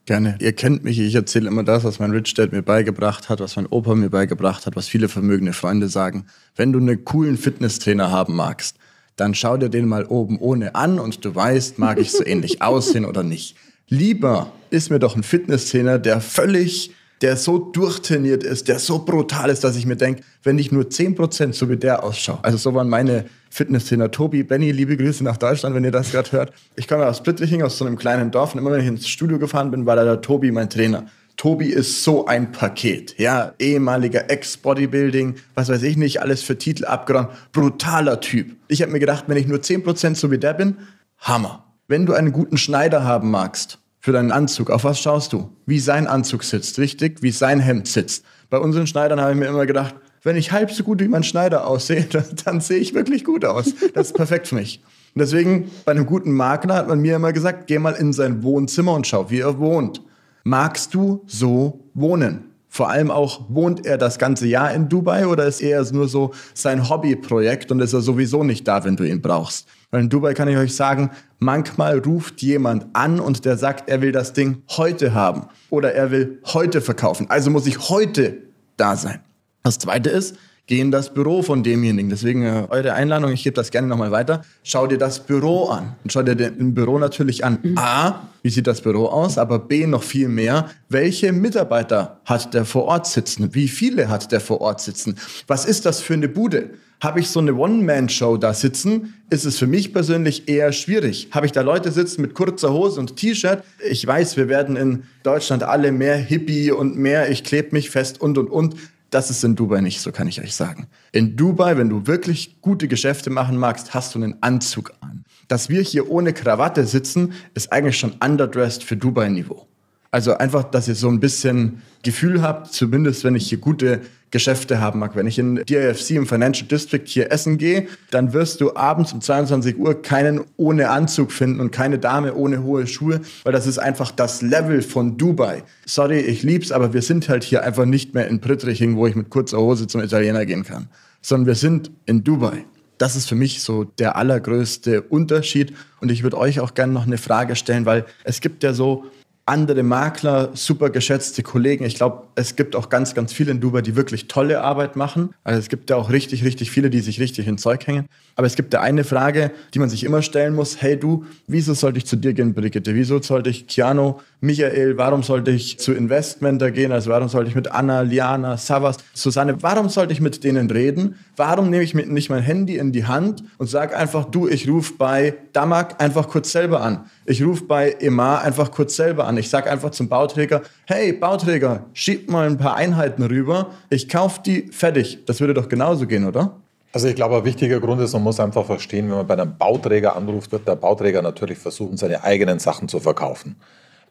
Gerne. 0.06 0.38
Ihr 0.40 0.54
kennt 0.54 0.86
mich, 0.86 1.00
ich 1.00 1.16
erzähle 1.16 1.50
immer 1.50 1.64
das, 1.64 1.84
was 1.84 2.00
mein 2.00 2.12
Rich 2.12 2.34
Dad 2.34 2.54
mir 2.54 2.62
beigebracht 2.62 3.28
hat, 3.28 3.42
was 3.42 3.58
mein 3.58 3.66
Opa 3.66 3.94
mir 3.94 4.10
beigebracht 4.10 4.66
hat, 4.66 4.78
was 4.78 4.88
viele 4.88 5.10
vermögende 5.10 5.52
Freunde 5.52 5.90
sagen. 5.90 6.28
Wenn 6.56 6.72
du 6.72 6.80
einen 6.80 7.04
coolen 7.04 7.36
Fitnesstrainer 7.36 8.10
haben 8.10 8.34
magst, 8.34 8.78
dann 9.18 9.34
schau 9.34 9.58
dir 9.58 9.68
den 9.68 9.86
mal 9.86 10.06
oben 10.06 10.40
ohne 10.40 10.76
an 10.76 11.00
und 11.00 11.26
du 11.26 11.36
weißt, 11.36 11.78
mag 11.78 12.00
ich 12.00 12.12
so 12.12 12.26
ähnlich 12.26 12.62
aussehen 12.62 13.04
oder 13.04 13.24
nicht. 13.24 13.58
Lieber 13.90 14.52
ist 14.70 14.90
mir 14.90 15.00
doch 15.00 15.16
ein 15.16 15.24
Fitnesstrainer, 15.24 15.98
der 15.98 16.20
völlig, 16.20 16.92
der 17.22 17.38
so 17.38 17.58
durchtrainiert 17.58 18.44
ist, 18.44 18.68
der 18.68 18.80
so 18.80 19.00
brutal 19.06 19.50
ist, 19.50 19.64
dass 19.64 19.78
ich 19.78 19.86
mir 19.86 19.96
denke, 19.96 20.24
wenn 20.44 20.60
ich 20.60 20.74
nur 20.74 20.84
10% 20.84 21.54
so 21.54 21.70
wie 21.70 21.78
der 21.78 22.04
ausschaue. 22.04 22.40
Also 22.44 22.58
so 22.58 22.74
waren 22.74 22.90
meine 22.90 23.26
Fitnesstrainer 23.50 24.12
Tobi, 24.12 24.44
Benny, 24.44 24.72
liebe 24.72 24.98
Grüße 24.98 25.24
nach 25.24 25.38
Deutschland, 25.38 25.74
wenn 25.74 25.86
ihr 25.86 25.92
das 25.92 26.12
gerade 26.12 26.32
hört. 26.34 26.54
Ich 26.76 26.88
komme 26.90 27.08
aus 27.08 27.20
Splittliching, 27.20 27.64
aus 27.64 27.78
so 27.78 27.86
einem 27.86 27.98
kleinen 27.98 28.30
Dorf 28.30 28.54
und 28.54 28.60
immer 28.60 28.72
wenn 28.72 28.82
ich 28.82 28.88
ins 28.88 29.08
Studio 29.08 29.40
gefahren 29.40 29.72
bin, 29.72 29.86
war 29.86 29.96
da 29.96 30.04
der 30.04 30.20
Tobi 30.20 30.52
mein 30.52 30.70
Trainer. 30.70 31.06
Tobi 31.38 31.68
ist 31.68 32.04
so 32.04 32.26
ein 32.26 32.52
Paket, 32.52 33.18
ja, 33.18 33.54
ehemaliger 33.58 34.30
Ex-Bodybuilding, 34.30 35.36
was 35.56 35.70
weiß 35.70 35.84
ich 35.84 35.96
nicht, 35.96 36.22
alles 36.22 36.42
für 36.42 36.58
Titel 36.58 36.84
abgeräumt, 36.84 37.30
brutaler 37.54 38.20
Typ. 38.20 38.58
Ich 38.68 38.82
habe 38.82 38.92
mir 38.92 39.00
gedacht, 39.00 39.26
wenn 39.28 39.38
ich 39.38 39.48
nur 39.48 39.60
10% 39.60 40.16
so 40.16 40.30
wie 40.30 40.40
der 40.40 40.56
bin, 40.56 40.76
Hammer. 41.20 41.67
Wenn 41.90 42.06
du 42.06 42.14
einen 42.14 42.34
guten 42.34 42.58
Schneider 42.58 43.06
haben 43.06 43.32
magst 43.32 43.80
für 44.02 44.12
deinen 44.12 44.34
Anzug, 44.34 44.70
auf 44.72 44.84
was 44.84 45.00
schaust 45.00 45.32
du? 45.32 45.54
Wie 45.66 45.80
sein 45.80 46.06
Anzug 46.06 46.44
sitzt, 46.44 46.80
richtig? 46.80 47.24
Wie 47.24 47.32
sein 47.32 47.62
Hemd 47.62 47.88
sitzt. 47.88 48.26
Bei 48.50 48.58
unseren 48.58 48.88
Schneidern 48.88 49.22
habe 49.22 49.32
ich 49.32 49.38
mir 49.38 49.48
immer 49.48 49.66
gedacht, 49.66 49.96
wenn 50.22 50.36
ich 50.36 50.52
halb 50.52 50.70
so 50.70 50.84
gut 50.84 51.00
wie 51.00 51.08
mein 51.08 51.24
Schneider 51.24 51.66
aussehe, 51.66 52.04
dann, 52.12 52.26
dann 52.44 52.60
sehe 52.60 52.80
ich 52.80 52.94
wirklich 52.94 53.24
gut 53.24 53.46
aus. 53.46 53.74
Das 53.94 54.08
ist 54.08 54.14
perfekt 54.18 54.50
für 54.50 54.56
mich. 54.56 54.84
Und 55.16 55.20
deswegen, 55.22 55.72
bei 55.86 55.94
einem 55.94 56.06
guten 56.06 56.34
Makler 56.34 56.76
hat 56.76 56.90
man 56.90 57.00
mir 57.00 57.16
immer 57.16 57.32
gesagt, 57.32 57.68
geh 57.68 57.80
mal 57.80 57.94
in 57.94 58.12
sein 58.12 58.44
Wohnzimmer 58.44 58.94
und 58.94 59.08
schau, 59.08 59.30
wie 59.30 59.40
er 59.40 59.58
wohnt. 59.58 60.02
Magst 60.44 60.94
du 60.94 61.24
so 61.26 61.86
wohnen? 61.94 62.47
Vor 62.70 62.90
allem 62.90 63.12
auch, 63.12 63.46
wohnt 63.50 63.86
er 63.86 63.98
das 63.98 64.20
ganze 64.20 64.46
Jahr 64.46 64.74
in 64.74 64.90
Dubai 64.90 65.28
oder 65.28 65.46
ist 65.46 65.62
er 65.62 65.84
nur 65.94 66.08
so 66.08 66.32
sein 66.54 66.90
Hobbyprojekt 66.90 67.72
und 67.72 67.80
ist 67.80 67.94
er 67.94 68.02
sowieso 68.02 68.44
nicht 68.44 68.68
da, 68.68 68.84
wenn 68.84 68.96
du 68.96 69.04
ihn 69.04 69.22
brauchst? 69.22 69.68
Weil 69.90 70.02
in 70.02 70.10
Dubai 70.10 70.34
kann 70.34 70.50
ich 70.50 70.58
euch 70.58 70.76
sagen, 70.76 71.12
manchmal 71.40 72.00
ruft 72.00 72.42
jemand 72.42 72.88
an 72.94 73.20
und 73.20 73.46
der 73.46 73.58
sagt, 73.58 73.90
er 73.90 74.02
will 74.02 74.12
das 74.12 74.34
Ding 74.34 74.64
heute 74.70 75.14
haben 75.14 75.48
oder 75.70 75.94
er 75.94 76.12
will 76.12 76.42
heute 76.54 76.82
verkaufen. 76.82 77.28
Also 77.30 77.50
muss 77.50 77.66
ich 77.68 77.90
heute 77.90 78.38
da 78.76 78.96
sein. 78.96 79.22
Das 79.64 79.80
zweite 79.80 80.10
ist, 80.10 80.36
geh 80.68 80.82
in 80.82 80.92
das 80.92 81.14
Büro 81.14 81.42
von 81.42 81.64
demjenigen. 81.64 82.10
Deswegen 82.10 82.44
äh, 82.44 82.68
eure 82.70 82.94
Einladung, 82.94 83.32
ich 83.32 83.44
gebe 83.44 83.56
das 83.56 83.72
gerne 83.72 83.88
nochmal 83.88 84.12
weiter. 84.12 84.44
Schau 84.64 84.86
dir 84.86 84.98
das 84.98 85.20
Büro 85.26 85.70
an. 85.70 85.96
Und 86.04 86.12
schau 86.12 86.22
dir 86.22 86.36
den 86.36 86.74
Büro 86.74 87.00
natürlich 87.00 87.44
an. 87.44 87.58
Mhm. 87.64 87.78
A, 87.78 88.28
wie 88.44 88.50
sieht 88.50 88.68
das 88.68 88.82
Büro 88.82 89.06
aus? 89.06 89.38
Aber 89.38 89.60
B, 89.60 89.88
noch 89.88 90.04
viel 90.04 90.28
mehr, 90.28 90.70
welche 90.90 91.32
Mitarbeiter 91.32 92.20
hat 92.26 92.54
der 92.54 92.66
vor 92.66 92.84
Ort 92.84 93.08
sitzen? 93.08 93.54
Wie 93.56 93.68
viele 93.68 94.10
hat 94.10 94.32
der 94.32 94.42
vor 94.42 94.62
Ort 94.62 94.82
sitzen? 94.82 95.16
Was 95.48 95.66
ist 95.66 95.86
das 95.86 96.02
für 96.02 96.14
eine 96.14 96.28
Bude? 96.28 96.70
Habe 97.00 97.20
ich 97.20 97.30
so 97.30 97.40
eine 97.40 97.54
One-Man-Show 97.54 98.38
da 98.38 98.56
sitzen, 98.56 99.14
ist 99.30 99.46
es 99.46 99.60
für 99.60 99.68
mich 99.68 99.94
persönlich 99.94 100.50
eher 100.50 100.72
schwierig. 100.72 101.28
Habe 101.32 101.46
ich 101.46 101.52
da 101.52 101.62
Leute 101.62 101.92
sitzen 101.92 102.24
mit 102.24 102.34
kurzer 102.34 102.74
Hose 102.74 103.00
und 103.00 103.16
T-Shirt? 103.16 103.64
Ich 103.88 104.06
weiß, 104.06 104.36
wir 104.36 104.50
werden 104.50 104.76
in 104.76 105.04
Deutschland 105.22 105.62
alle 105.62 105.92
mehr 105.92 106.18
Hippie 106.18 106.72
und 106.72 106.98
mehr, 106.98 107.30
ich 107.30 107.44
klebe 107.44 107.70
mich 107.74 107.92
fest 107.92 108.20
und 108.20 108.40
und 108.40 108.50
und. 108.50 108.76
Das 109.10 109.30
ist 109.30 109.44
in 109.44 109.56
Dubai 109.56 109.82
nicht 109.82 110.02
so, 110.02 110.12
kann 110.12 110.28
ich 110.28 110.42
euch 110.42 110.56
sagen. 110.56 110.88
In 111.14 111.38
Dubai, 111.38 111.78
wenn 111.78 111.90
du 111.90 112.08
wirklich 112.08 112.62
gute 112.62 112.88
Geschäfte 112.88 113.30
machen 113.30 113.58
magst, 113.58 113.94
hast 113.94 114.14
du 114.14 114.20
einen 114.20 114.42
Anzug 114.42 114.94
an. 115.00 115.24
Dass 115.48 115.70
wir 115.70 115.82
hier 115.82 116.10
ohne 116.10 116.34
Krawatte 116.34 116.86
sitzen, 116.86 117.34
ist 117.54 117.72
eigentlich 117.72 117.98
schon 117.98 118.14
underdressed 118.20 118.84
für 118.84 118.98
Dubai-Niveau. 118.98 119.66
Also 120.12 120.38
einfach, 120.38 120.64
dass 120.64 120.88
ihr 120.88 120.96
so 120.96 121.10
ein 121.10 121.20
bisschen 121.20 121.82
Gefühl 122.04 122.42
habt, 122.42 122.74
zumindest 122.74 123.24
wenn 123.24 123.36
ich 123.36 123.48
hier 123.50 123.60
gute 123.60 124.02
Geschäfte 124.32 124.82
haben 124.82 125.00
mag. 125.00 125.16
Wenn 125.16 125.28
ich 125.28 125.40
in 125.40 125.56
DIFC 125.56 126.12
im 126.12 126.28
Financial 126.28 126.68
District 126.68 127.04
hier 127.06 127.32
essen 127.32 127.58
gehe, 127.58 127.88
dann 128.12 128.34
wirst 128.34 128.62
du 128.62 128.76
abends 128.76 129.14
um 129.14 129.22
22 129.22 129.78
Uhr 129.78 130.02
keinen 130.02 130.42
ohne 130.58 130.90
Anzug 130.90 131.32
finden 131.32 131.60
und 131.62 131.72
keine 131.72 131.98
Dame 131.98 132.34
ohne 132.34 132.64
hohe 132.64 132.88
Schuhe, 132.88 133.22
weil 133.44 133.54
das 133.54 133.68
ist 133.68 133.78
einfach 133.78 134.12
das 134.12 134.42
Level 134.42 134.82
von 134.82 135.18
Dubai. 135.18 135.64
Sorry, 135.86 136.20
ich 136.20 136.44
lieb's, 136.44 136.72
aber 136.72 136.94
wir 136.94 137.02
sind 137.02 137.30
halt 137.30 137.44
hier 137.44 137.64
einfach 137.64 137.86
nicht 137.86 138.14
mehr 138.14 138.28
in 138.28 138.42
Prittriching, 138.42 138.98
wo 138.98 139.08
ich 139.08 139.16
mit 139.16 139.30
kurzer 139.30 139.60
Hose 139.60 139.88
zum 139.88 140.02
Italiener 140.02 140.46
gehen 140.46 140.64
kann, 140.64 140.90
sondern 141.22 141.48
wir 141.48 141.56
sind 141.56 141.92
in 142.06 142.24
Dubai. 142.24 142.66
Das 142.98 143.16
ist 143.16 143.30
für 143.30 143.36
mich 143.36 143.62
so 143.62 143.84
der 143.84 144.16
allergrößte 144.16 145.04
Unterschied. 145.04 145.74
Und 146.02 146.12
ich 146.12 146.24
würde 146.24 146.38
euch 146.38 146.60
auch 146.60 146.74
gerne 146.74 146.94
noch 146.94 147.06
eine 147.06 147.20
Frage 147.20 147.56
stellen, 147.56 147.86
weil 147.86 148.06
es 148.24 148.42
gibt 148.42 148.64
ja 148.64 148.74
so 148.74 149.06
andere 149.48 149.82
Makler, 149.82 150.50
super 150.54 150.90
geschätzte 150.90 151.42
Kollegen. 151.42 151.86
Ich 151.86 151.96
glaube, 151.96 152.28
es 152.36 152.56
gibt 152.56 152.76
auch 152.76 152.90
ganz, 152.90 153.14
ganz 153.16 153.32
viele 153.32 153.52
in 153.52 153.62
Dubai, 153.62 153.82
die 153.82 153.96
wirklich 153.96 154.28
tolle 154.28 154.62
Arbeit 154.62 154.96
machen. 154.96 155.34
Also 155.44 155.60
es 155.60 155.70
gibt 155.70 155.90
ja 155.90 155.96
auch 155.96 156.10
richtig, 156.10 156.44
richtig 156.44 156.70
viele, 156.70 156.90
die 156.90 157.00
sich 157.00 157.20
richtig 157.20 157.48
ins 157.48 157.62
Zeug 157.62 157.88
hängen. 157.88 158.08
Aber 158.38 158.46
es 158.46 158.56
gibt 158.56 158.72
da 158.72 158.82
eine 158.82 159.04
Frage, 159.04 159.50
die 159.74 159.80
man 159.80 159.90
sich 159.90 160.04
immer 160.04 160.22
stellen 160.22 160.54
muss. 160.54 160.80
Hey 160.80 160.96
du, 160.96 161.26
wieso 161.48 161.74
sollte 161.74 161.98
ich 161.98 162.06
zu 162.06 162.16
dir 162.16 162.34
gehen, 162.34 162.54
Brigitte? 162.54 162.94
Wieso 162.94 163.20
sollte 163.20 163.50
ich 163.50 163.66
Keanu, 163.66 164.20
Michael, 164.42 164.96
warum 164.96 165.24
sollte 165.24 165.50
ich 165.50 165.80
zu 165.80 165.92
Investmenter 165.92 166.70
gehen? 166.70 166.92
Also 166.92 167.10
warum 167.10 167.30
sollte 167.30 167.50
ich 167.50 167.56
mit 167.56 167.72
Anna, 167.72 168.02
Liana, 168.02 168.56
Savas, 168.58 168.98
Susanne, 169.16 169.64
warum 169.64 169.90
sollte 169.90 170.14
ich 170.14 170.22
mit 170.22 170.44
denen 170.44 170.70
reden? 170.70 171.16
Warum 171.36 171.72
nehme 171.72 171.84
ich 171.84 171.96
mit 171.96 172.12
nicht 172.12 172.30
mein 172.30 172.44
Handy 172.44 172.78
in 172.78 172.92
die 172.92 173.06
Hand 173.06 173.44
und 173.58 173.72
sage 173.72 173.98
einfach, 173.98 174.26
du, 174.26 174.48
ich 174.48 174.70
rufe 174.70 174.94
bei 175.00 175.34
Damak 175.54 176.00
einfach 176.00 176.28
kurz 176.28 176.52
selber 176.52 176.82
an. 176.82 177.06
Ich 177.26 177.44
rufe 177.44 177.64
bei 177.64 177.96
Emar 178.00 178.44
einfach 178.44 178.70
kurz 178.70 178.96
selber 178.96 179.26
an. 179.26 179.38
Ich 179.38 179.50
sage 179.50 179.72
einfach 179.72 179.90
zum 179.90 180.10
Bauträger, 180.10 180.62
hey 180.86 181.12
Bauträger, 181.12 181.88
schieb 181.94 182.30
mal 182.30 182.46
ein 182.46 182.60
paar 182.60 182.76
Einheiten 182.76 183.24
rüber, 183.24 183.72
ich 183.90 184.08
kaufe 184.08 184.42
die, 184.46 184.70
fertig. 184.72 185.26
Das 185.26 185.40
würde 185.40 185.56
doch 185.56 185.70
genauso 185.70 186.06
gehen, 186.06 186.26
oder? 186.26 186.62
Also 186.94 187.08
ich 187.08 187.16
glaube, 187.16 187.38
ein 187.38 187.46
wichtiger 187.46 187.80
Grund 187.80 188.02
ist, 188.02 188.14
man 188.14 188.24
muss 188.24 188.40
einfach 188.40 188.66
verstehen, 188.66 189.10
wenn 189.10 189.18
man 189.18 189.28
bei 189.28 189.34
einem 189.34 189.58
Bauträger 189.58 190.16
anruft, 190.16 190.52
wird 190.52 190.68
der 190.68 190.76
Bauträger 190.76 191.22
natürlich 191.22 191.58
versuchen, 191.58 191.98
seine 191.98 192.24
eigenen 192.24 192.60
Sachen 192.60 192.88
zu 192.88 193.00
verkaufen. 193.00 193.58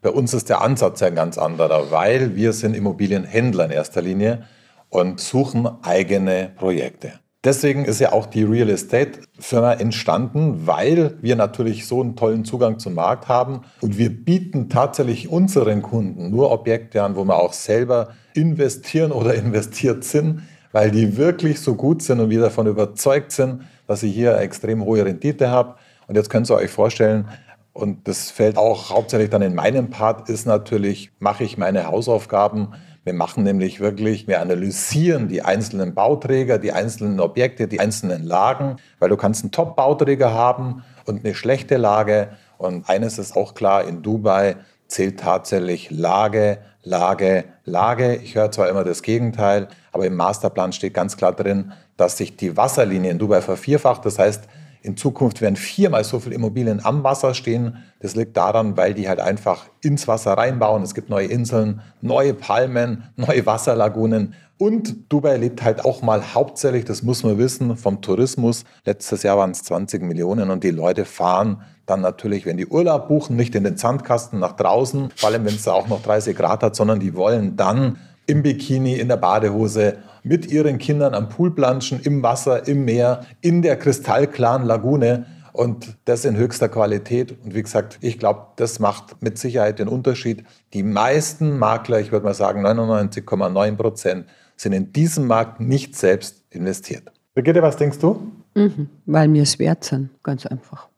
Bei 0.02 0.10
uns 0.10 0.34
ist 0.34 0.50
der 0.50 0.60
Ansatz 0.60 1.00
ja 1.00 1.08
ein 1.08 1.14
ganz 1.14 1.38
anderer, 1.38 1.90
weil 1.90 2.36
wir 2.36 2.52
sind 2.52 2.76
Immobilienhändler 2.76 3.64
in 3.64 3.70
erster 3.70 4.02
Linie 4.02 4.44
und 4.90 5.20
suchen 5.20 5.68
eigene 5.82 6.52
Projekte. 6.54 7.14
Deswegen 7.46 7.84
ist 7.84 8.00
ja 8.00 8.12
auch 8.12 8.26
die 8.26 8.42
Real 8.42 8.68
Estate 8.68 9.20
Firma 9.38 9.74
entstanden, 9.74 10.66
weil 10.66 11.16
wir 11.22 11.36
natürlich 11.36 11.86
so 11.86 12.02
einen 12.02 12.16
tollen 12.16 12.44
Zugang 12.44 12.80
zum 12.80 12.94
Markt 12.94 13.28
haben 13.28 13.60
und 13.80 13.98
wir 13.98 14.10
bieten 14.10 14.68
tatsächlich 14.68 15.28
unseren 15.28 15.80
Kunden 15.80 16.30
nur 16.30 16.50
Objekte 16.50 17.04
an, 17.04 17.14
wo 17.14 17.24
wir 17.24 17.36
auch 17.36 17.52
selber 17.52 18.08
investieren 18.34 19.12
oder 19.12 19.34
investiert 19.36 20.02
sind, 20.02 20.42
weil 20.76 20.90
die 20.90 21.16
wirklich 21.16 21.58
so 21.58 21.74
gut 21.74 22.02
sind 22.02 22.20
und 22.20 22.28
wir 22.28 22.42
davon 22.42 22.66
überzeugt 22.66 23.32
sind, 23.32 23.62
dass 23.86 24.02
ich 24.02 24.12
hier 24.12 24.32
eine 24.34 24.42
extrem 24.42 24.84
hohe 24.84 25.02
Rendite 25.02 25.48
habe. 25.48 25.76
Und 26.06 26.16
jetzt 26.16 26.28
könnt 26.28 26.50
ihr 26.50 26.54
euch 26.54 26.70
vorstellen, 26.70 27.28
und 27.72 28.06
das 28.06 28.30
fällt 28.30 28.58
auch 28.58 28.90
hauptsächlich 28.90 29.30
dann 29.30 29.40
in 29.40 29.54
meinem 29.54 29.88
Part, 29.88 30.28
ist 30.28 30.44
natürlich, 30.44 31.12
mache 31.18 31.44
ich 31.44 31.56
meine 31.56 31.86
Hausaufgaben. 31.86 32.74
Wir 33.04 33.14
machen 33.14 33.42
nämlich 33.42 33.80
wirklich, 33.80 34.28
wir 34.28 34.42
analysieren 34.42 35.28
die 35.28 35.40
einzelnen 35.40 35.94
Bauträger, 35.94 36.58
die 36.58 36.72
einzelnen 36.72 37.20
Objekte, 37.20 37.68
die 37.68 37.80
einzelnen 37.80 38.22
Lagen, 38.22 38.76
weil 38.98 39.08
du 39.08 39.16
kannst 39.16 39.44
einen 39.44 39.52
Top-Bauträger 39.52 40.34
haben 40.34 40.84
und 41.06 41.24
eine 41.24 41.34
schlechte 41.34 41.78
Lage 41.78 42.28
Und 42.58 42.86
eines 42.86 43.16
ist 43.18 43.34
auch 43.34 43.54
klar, 43.54 43.84
in 43.84 44.02
Dubai 44.02 44.56
zählt 44.88 45.20
tatsächlich 45.20 45.90
Lage, 45.90 46.58
Lage, 46.86 47.44
Lage. 47.64 48.14
Ich 48.14 48.36
höre 48.36 48.52
zwar 48.52 48.68
immer 48.68 48.84
das 48.84 49.02
Gegenteil, 49.02 49.66
aber 49.90 50.06
im 50.06 50.14
Masterplan 50.14 50.72
steht 50.72 50.94
ganz 50.94 51.16
klar 51.16 51.32
drin, 51.32 51.72
dass 51.96 52.16
sich 52.16 52.36
die 52.36 52.56
Wasserlinie 52.56 53.10
in 53.10 53.18
Dubai 53.18 53.42
vervierfacht. 53.42 54.06
Das 54.06 54.20
heißt, 54.20 54.44
in 54.82 54.96
Zukunft 54.96 55.40
werden 55.40 55.56
viermal 55.56 56.04
so 56.04 56.20
viele 56.20 56.36
Immobilien 56.36 56.84
am 56.84 57.02
Wasser 57.02 57.34
stehen. 57.34 57.78
Das 57.98 58.14
liegt 58.14 58.36
daran, 58.36 58.76
weil 58.76 58.94
die 58.94 59.08
halt 59.08 59.18
einfach 59.18 59.66
ins 59.82 60.06
Wasser 60.06 60.34
reinbauen. 60.34 60.84
Es 60.84 60.94
gibt 60.94 61.10
neue 61.10 61.26
Inseln, 61.26 61.80
neue 62.02 62.34
Palmen, 62.34 63.02
neue 63.16 63.44
Wasserlagunen. 63.46 64.34
Und 64.56 65.12
Dubai 65.12 65.38
lebt 65.38 65.64
halt 65.64 65.84
auch 65.84 66.02
mal 66.02 66.34
hauptsächlich, 66.34 66.84
das 66.84 67.02
muss 67.02 67.24
man 67.24 67.36
wissen, 67.36 67.76
vom 67.76 68.00
Tourismus. 68.00 68.62
Letztes 68.84 69.24
Jahr 69.24 69.38
waren 69.38 69.50
es 69.50 69.64
20 69.64 70.02
Millionen 70.02 70.50
und 70.50 70.62
die 70.62 70.70
Leute 70.70 71.04
fahren 71.04 71.62
dann 71.86 72.00
natürlich, 72.00 72.44
wenn 72.46 72.56
die 72.56 72.66
Urlaub 72.66 73.08
buchen, 73.08 73.36
nicht 73.36 73.54
in 73.54 73.64
den 73.64 73.76
Sandkasten 73.76 74.38
nach 74.38 74.52
draußen, 74.52 75.10
vor 75.14 75.30
allem 75.30 75.44
wenn 75.44 75.54
es 75.54 75.62
da 75.62 75.72
auch 75.72 75.88
noch 75.88 76.02
30 76.02 76.36
Grad 76.36 76.62
hat, 76.62 76.76
sondern 76.76 77.00
die 77.00 77.14
wollen 77.14 77.56
dann 77.56 77.98
im 78.26 78.42
Bikini, 78.42 78.94
in 78.94 79.08
der 79.08 79.16
Badehose 79.16 79.98
mit 80.24 80.50
ihren 80.50 80.78
Kindern 80.78 81.14
am 81.14 81.28
Pool 81.28 81.54
planschen, 81.54 82.00
im 82.00 82.22
Wasser, 82.22 82.66
im 82.66 82.84
Meer, 82.84 83.24
in 83.40 83.62
der 83.62 83.76
kristallklaren 83.76 84.64
Lagune 84.64 85.26
und 85.52 85.96
das 86.04 86.24
in 86.24 86.36
höchster 86.36 86.68
Qualität. 86.68 87.36
Und 87.44 87.54
wie 87.54 87.62
gesagt, 87.62 87.98
ich 88.00 88.18
glaube, 88.18 88.48
das 88.56 88.80
macht 88.80 89.22
mit 89.22 89.38
Sicherheit 89.38 89.78
den 89.78 89.88
Unterschied. 89.88 90.44
Die 90.72 90.82
meisten 90.82 91.58
Makler, 91.58 92.00
ich 92.00 92.10
würde 92.10 92.26
mal 92.26 92.34
sagen 92.34 92.66
99,9 92.66 93.76
Prozent, 93.76 94.26
sind 94.56 94.72
in 94.72 94.92
diesem 94.92 95.26
Markt 95.26 95.60
nicht 95.60 95.94
selbst 95.94 96.42
investiert. 96.50 97.12
Brigitte, 97.34 97.62
was 97.62 97.76
denkst 97.76 97.98
du? 97.98 98.32
Mhm, 98.54 98.88
weil 99.04 99.32
wir 99.32 99.42
es 99.42 99.58
wert 99.58 99.84
sind, 99.84 100.10
ganz 100.22 100.46
einfach. 100.46 100.88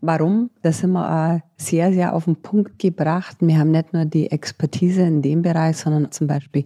Warum? 0.00 0.50
Das 0.62 0.78
sind 0.78 0.92
wir 0.92 1.42
sehr, 1.56 1.92
sehr 1.92 2.14
auf 2.14 2.24
den 2.24 2.36
Punkt 2.36 2.78
gebracht. 2.78 3.36
Wir 3.40 3.58
haben 3.58 3.70
nicht 3.70 3.92
nur 3.92 4.06
die 4.06 4.30
Expertise 4.30 5.02
in 5.02 5.20
dem 5.20 5.42
Bereich, 5.42 5.76
sondern 5.76 6.10
zum 6.10 6.26
Beispiel 6.26 6.64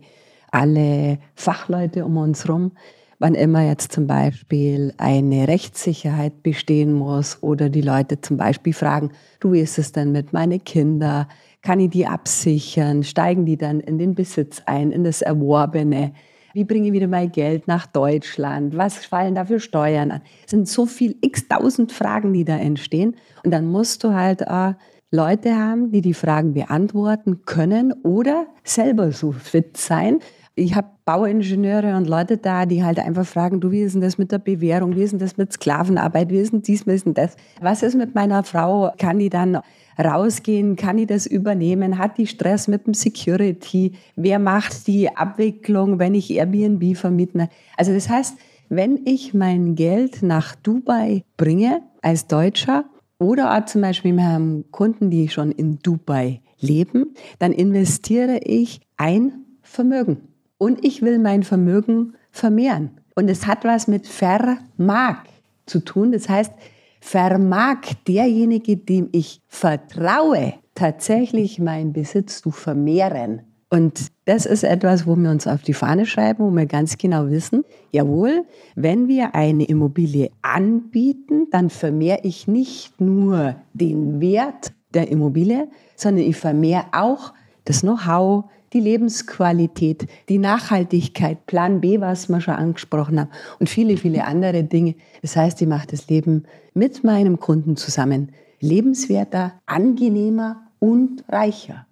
alle 0.53 1.19
Fachleute 1.35 2.05
um 2.05 2.17
uns 2.17 2.45
herum. 2.45 2.73
Wann 3.19 3.35
immer 3.35 3.63
jetzt 3.63 3.91
zum 3.91 4.07
Beispiel 4.07 4.93
eine 4.99 5.49
Rechtssicherheit 5.49 6.43
bestehen 6.45 6.93
muss 6.93 7.43
oder 7.43 7.71
die 7.71 7.81
Leute 7.81 8.21
zum 8.21 8.37
Beispiel 8.37 8.73
fragen, 8.73 9.11
du, 9.41 9.53
wie 9.53 9.61
ist 9.61 9.79
es 9.79 9.91
denn 9.91 10.13
mit 10.13 10.33
meinen 10.33 10.63
Kindern? 10.63 11.27
Kann 11.63 11.81
ich 11.81 11.91
die 11.91 12.07
absichern? 12.07 13.03
Steigen 13.03 13.47
die 13.47 13.57
dann 13.57 13.81
in 13.81 13.99
den 13.99 14.15
Besitz 14.15 14.63
ein, 14.67 14.93
in 14.93 15.03
das 15.03 15.23
Erworbene? 15.23 16.13
Wie 16.55 16.63
bringe 16.63 16.87
ich 16.87 16.93
wieder 16.93 17.09
mein 17.09 17.33
Geld 17.33 17.67
nach 17.67 17.85
Deutschland? 17.85 18.77
Was 18.77 19.05
fallen 19.05 19.35
da 19.35 19.45
für 19.45 19.59
Steuern 19.59 20.13
an? 20.13 20.23
Es 20.45 20.53
sind 20.53 20.69
so 20.69 20.87
viel, 20.87 21.17
x 21.21 21.49
tausend 21.49 21.91
Fragen, 21.91 22.33
die 22.33 22.45
da 22.45 22.57
entstehen. 22.57 23.17
Und 23.43 23.51
dann 23.51 23.67
musst 23.67 24.05
du 24.05 24.15
halt 24.15 24.47
auch 24.47 24.75
Leute 25.11 25.57
haben, 25.57 25.91
die 25.91 26.01
die 26.01 26.15
Fragen 26.15 26.55
beantworten 26.55 27.45
können 27.45 27.93
oder 28.05 28.47
selber 28.63 29.11
so 29.11 29.33
fit 29.33 29.77
sein. 29.77 30.21
Ich 30.57 30.77
habe 30.77 30.87
Bauingenieure 31.05 31.97
und 31.97 32.07
Leute 32.07 32.37
da, 32.37 32.65
die 32.65 32.85
halt 32.85 33.01
einfach 33.01 33.27
fragen, 33.27 33.61
du, 33.61 33.73
wie 33.73 33.81
ist 33.81 33.95
denn 33.95 34.01
das 34.01 34.19
mit 34.19 34.31
der 34.31 34.39
Bewährung? 34.39 34.95
Wie 34.95 35.03
ist 35.03 35.11
denn 35.11 35.19
das 35.19 35.37
mit 35.37 35.53
Sklavenarbeit? 35.53 36.31
Wie 36.31 36.39
ist 36.39 36.53
denn 36.53 36.63
dies, 36.63 36.87
wie 36.87 36.93
ist 36.93 37.07
denn 37.07 37.15
das? 37.15 37.35
Was 37.61 37.83
ist 37.83 37.97
mit 37.97 38.15
meiner 38.15 38.45
Frau? 38.45 38.93
Kann 38.97 39.19
die 39.19 39.31
dann 39.31 39.59
rausgehen? 39.99 40.77
Kann 40.77 40.97
ich 40.99 41.09
das 41.09 41.27
übernehmen? 41.27 41.99
Hat 41.99 42.19
die 42.19 42.29
Stress 42.29 42.69
mit 42.69 42.87
dem 42.87 42.95
Security? 42.95 43.95
Wer 44.15 44.39
macht 44.39 44.87
die 44.87 45.17
Abwicklung, 45.17 45.99
wenn 45.99 46.15
ich 46.15 46.31
Airbnb 46.33 46.97
vermiete? 46.97 47.49
Also 47.77 47.93
das 47.93 48.09
heißt, 48.09 48.37
wenn 48.69 49.01
ich 49.07 49.35
mein 49.35 49.75
Geld 49.75 50.23
nach 50.23 50.55
Dubai 50.55 51.25
bringe 51.37 51.83
als 52.01 52.29
Deutscher 52.29 52.85
oder 53.19 53.59
auch 53.59 53.65
zum 53.65 53.81
Beispiel 53.81 54.15
wir 54.15 54.29
haben 54.29 54.71
Kunden, 54.71 55.11
die 55.11 55.29
schon 55.29 55.51
in 55.51 55.81
Dubai 55.81 56.43
leben, 56.61 57.15
dann 57.41 57.51
investiere 57.51 58.39
ich 58.45 58.81
ein 58.97 59.33
Vermögen 59.63 60.29
und 60.59 60.85
ich 60.85 61.03
will 61.03 61.19
mein 61.19 61.43
Vermögen 61.43 62.15
vermehren. 62.31 63.01
Und 63.15 63.29
es 63.29 63.47
hat 63.47 63.65
was 63.65 63.87
mit 63.87 64.07
Vermag 64.07 65.25
zu 65.67 65.81
tun. 65.81 66.13
Das 66.13 66.29
heißt, 66.29 66.53
vermag 67.01 67.79
derjenige, 68.09 68.77
dem 68.77 69.09
ich 69.13 69.41
vertraue, 69.47 70.55
tatsächlich 70.75 71.59
meinen 71.59 71.93
Besitz 71.93 72.43
zu 72.43 72.51
vermehren. 72.51 73.43
Und 73.71 74.13
das 74.25 74.47
ist 74.47 74.63
etwas, 74.63 75.07
wo 75.07 75.17
wir 75.17 75.31
uns 75.31 75.47
auf 75.47 75.63
die 75.63 75.75
Fahne 75.75 76.07
schreiben, 76.07 76.45
wo 76.45 76.51
wir 76.51 76.67
ganz 76.67 76.97
genau 76.97 77.29
wissen, 77.29 77.65
jawohl, 77.91 78.45
wenn 78.77 79.09
wir 79.09 79.35
eine 79.35 79.65
Immobilie 79.65 80.31
anbieten, 80.43 81.49
dann 81.51 81.71
vermehre 81.71 82.21
ich 82.23 82.47
nicht 82.47 83.01
nur 83.01 83.57
den 83.73 84.21
Wert 84.21 84.73
der 84.95 85.09
Immobilie, 85.11 85.69
sondern 85.97 86.25
ich 86.25 86.37
vermehre 86.37 86.85
auch 86.93 87.35
das 87.65 87.81
Know-how, 87.81 88.45
die 88.75 88.81
Lebensqualität, 88.81 90.07
die 90.29 90.39
Nachhaltigkeit, 90.39 91.47
Plan 91.47 91.81
B, 91.81 92.01
was 92.01 92.29
wir 92.29 92.41
schon 92.41 92.55
angesprochen 92.55 93.21
haben 93.21 93.31
und 93.61 93.71
viele, 93.71 93.97
viele 93.97 94.25
andere 94.25 94.65
Dinge. 94.65 94.97
Das 95.23 95.37
heißt, 95.37 95.63
ich 95.63 95.69
mache 95.69 95.87
das 95.87 96.09
Leben 96.09 96.45
mit 96.75 97.05
meinem 97.05 97.39
Kunden 97.39 97.77
zusammen 97.77 98.33
lebenswerter, 98.61 99.53
angenehmer 99.67 100.63
und 100.81 101.25
reicher. 101.29 101.87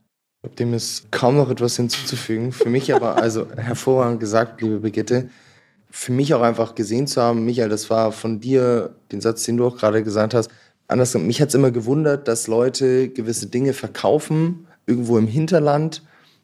Dem 0.58 0.74
ist 0.74 1.12
kaum 1.12 1.36
noch 1.36 1.50
etwas 1.50 1.76
hinzuzufügen. 1.76 2.50
Für 2.50 2.68
mich 2.68 2.92
aber, 2.92 3.16
also 3.16 3.46
hervorragend 3.56 4.18
gesagt, 4.18 4.60
liebe 4.60 4.80
Brigitte, 4.80 5.28
für 5.90 6.12
mich 6.12 6.34
auch 6.34 6.40
einfach 6.40 6.74
gesehen 6.74 7.06
zu 7.06 7.20
haben, 7.22 7.44
Michael, 7.44 7.68
das 7.68 7.90
war 7.90 8.10
von 8.10 8.40
dir, 8.40 8.96
den 9.12 9.20
Satz, 9.20 9.44
den 9.44 9.58
du 9.58 9.66
auch 9.66 9.76
gerade 9.76 10.02
gesagt 10.02 10.34
hast, 10.34 10.50
andersrum, 10.88 11.26
mich 11.26 11.40
hat 11.40 11.50
es 11.50 11.54
immer 11.54 11.70
gewundert, 11.70 12.26
dass 12.26 12.48
Leute 12.48 13.08
gewisse 13.10 13.46
Dinge 13.46 13.72
verkaufen, 13.72 14.66
irgendwo 14.86 15.18
im 15.18 15.28
Hinterland 15.28 16.02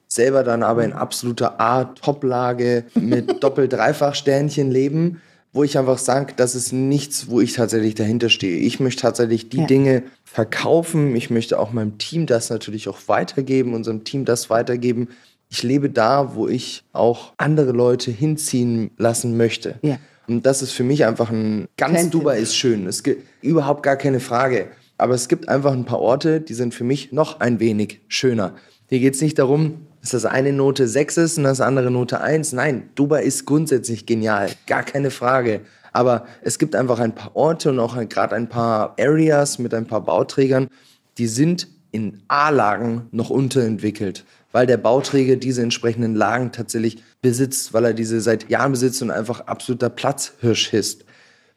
selber 0.09 0.43
dann 0.43 0.63
aber 0.63 0.85
in 0.85 0.93
absoluter 0.93 1.61
A-Top-Lage 1.61 2.85
mit 2.95 3.43
Doppel-Dreifach-Sternchen 3.45 4.71
leben, 4.71 5.21
wo 5.53 5.65
ich 5.65 5.79
einfach 5.79 5.99
sage, 5.99 6.35
das 6.37 6.55
ist 6.55 6.73
nichts, 6.73 7.29
wo 7.29 7.41
ich 7.41 7.53
tatsächlich 7.53 7.95
dahinter 7.95 8.29
stehe. 8.29 8.59
Ich 8.59 8.81
möchte 8.81 9.03
tatsächlich 9.03 9.49
die 9.49 9.59
ja. 9.59 9.67
Dinge 9.67 10.03
verkaufen. 10.25 11.15
Ich 11.17 11.31
möchte 11.31 11.59
auch 11.59 11.73
meinem 11.73 11.99
Team 11.99 12.27
das 12.27 12.51
natürlich 12.51 12.89
auch 12.89 12.99
weitergeben, 13.07 13.75
unserem 13.75 14.05
Team 14.05 14.25
das 14.25 14.51
weitergeben. 14.51 15.09
Ich 15.51 15.63
lebe 15.63 15.89
da, 15.89 16.35
wo 16.35 16.49
ich 16.49 16.85
auch 16.93 17.33
andere 17.39 17.73
Leute 17.73 18.11
hinziehen 18.11 18.91
lassen 18.99 19.37
möchte. 19.37 19.77
Ja. 19.83 19.99
Und 20.27 20.45
das 20.45 20.61
ist 20.61 20.73
für 20.73 20.85
mich 20.85 21.07
einfach 21.07 21.31
ein 21.31 21.69
ganz 21.79 21.97
Kennt 21.97 22.15
Dubai 22.15 22.39
ist 22.39 22.55
schön. 22.55 22.87
Es 22.87 23.03
gibt 23.03 23.27
überhaupt 23.41 23.83
gar 23.83 23.97
keine 23.97 24.21
Frage. 24.21 24.69
Aber 24.99 25.15
es 25.15 25.29
gibt 25.29 25.49
einfach 25.49 25.73
ein 25.73 25.87
paar 25.87 26.01
Orte, 26.01 26.41
die 26.41 26.55
sind 26.55 26.75
für 26.75 26.85
mich 26.85 27.13
noch 27.13 27.41
ein 27.41 27.61
wenig 27.61 28.01
schöner. 28.09 28.55
Hier 28.89 29.01
geht 29.01 29.15
es 29.15 29.23
nicht 29.23 29.39
darum, 29.39 29.87
dass 30.01 30.11
das 30.11 30.25
eine 30.25 30.53
Note 30.53 30.87
6 30.87 31.17
ist 31.17 31.39
und 31.39 31.45
das 31.45 31.61
andere 31.61 31.91
Note 31.91 32.21
1. 32.21 32.53
Nein, 32.53 32.91
Dubai 32.95 33.23
ist 33.23 33.47
grundsätzlich 33.47 34.07
genial, 34.07 34.51
gar 34.67 34.83
keine 34.83 35.11
Frage. 35.11 35.63
Aber 35.93 36.27
es 36.43 36.59
gibt 36.59 36.77
einfach 36.77 37.01
ein 37.01 37.15
paar 37.15 37.35
Orte 37.35 37.71
und 37.71 37.81
auch 37.81 37.97
gerade 38.09 38.37
ein 38.37 38.49
paar 38.49 38.95
Areas 39.01 39.59
mit 39.59 39.75
ein 39.75 39.87
paar 39.87 40.05
Bauträgern, 40.05 40.69
die 41.17 41.27
sind 41.27 41.69
in 41.91 42.23
A-Lagen 42.29 43.09
noch 43.11 43.31
unterentwickelt, 43.31 44.25
weil 44.53 44.67
der 44.67 44.77
Bauträger 44.77 45.37
diese 45.37 45.63
entsprechenden 45.63 46.15
Lagen 46.15 46.53
tatsächlich 46.53 47.03
besitzt, 47.23 47.73
weil 47.73 47.87
er 47.87 47.95
diese 47.95 48.21
seit 48.21 48.51
Jahren 48.51 48.73
besitzt 48.73 49.03
und 49.03 49.11
einfach 49.11 49.41
absoluter 49.41 49.89
Platzhirsch 49.89 50.73
ist. 50.75 51.05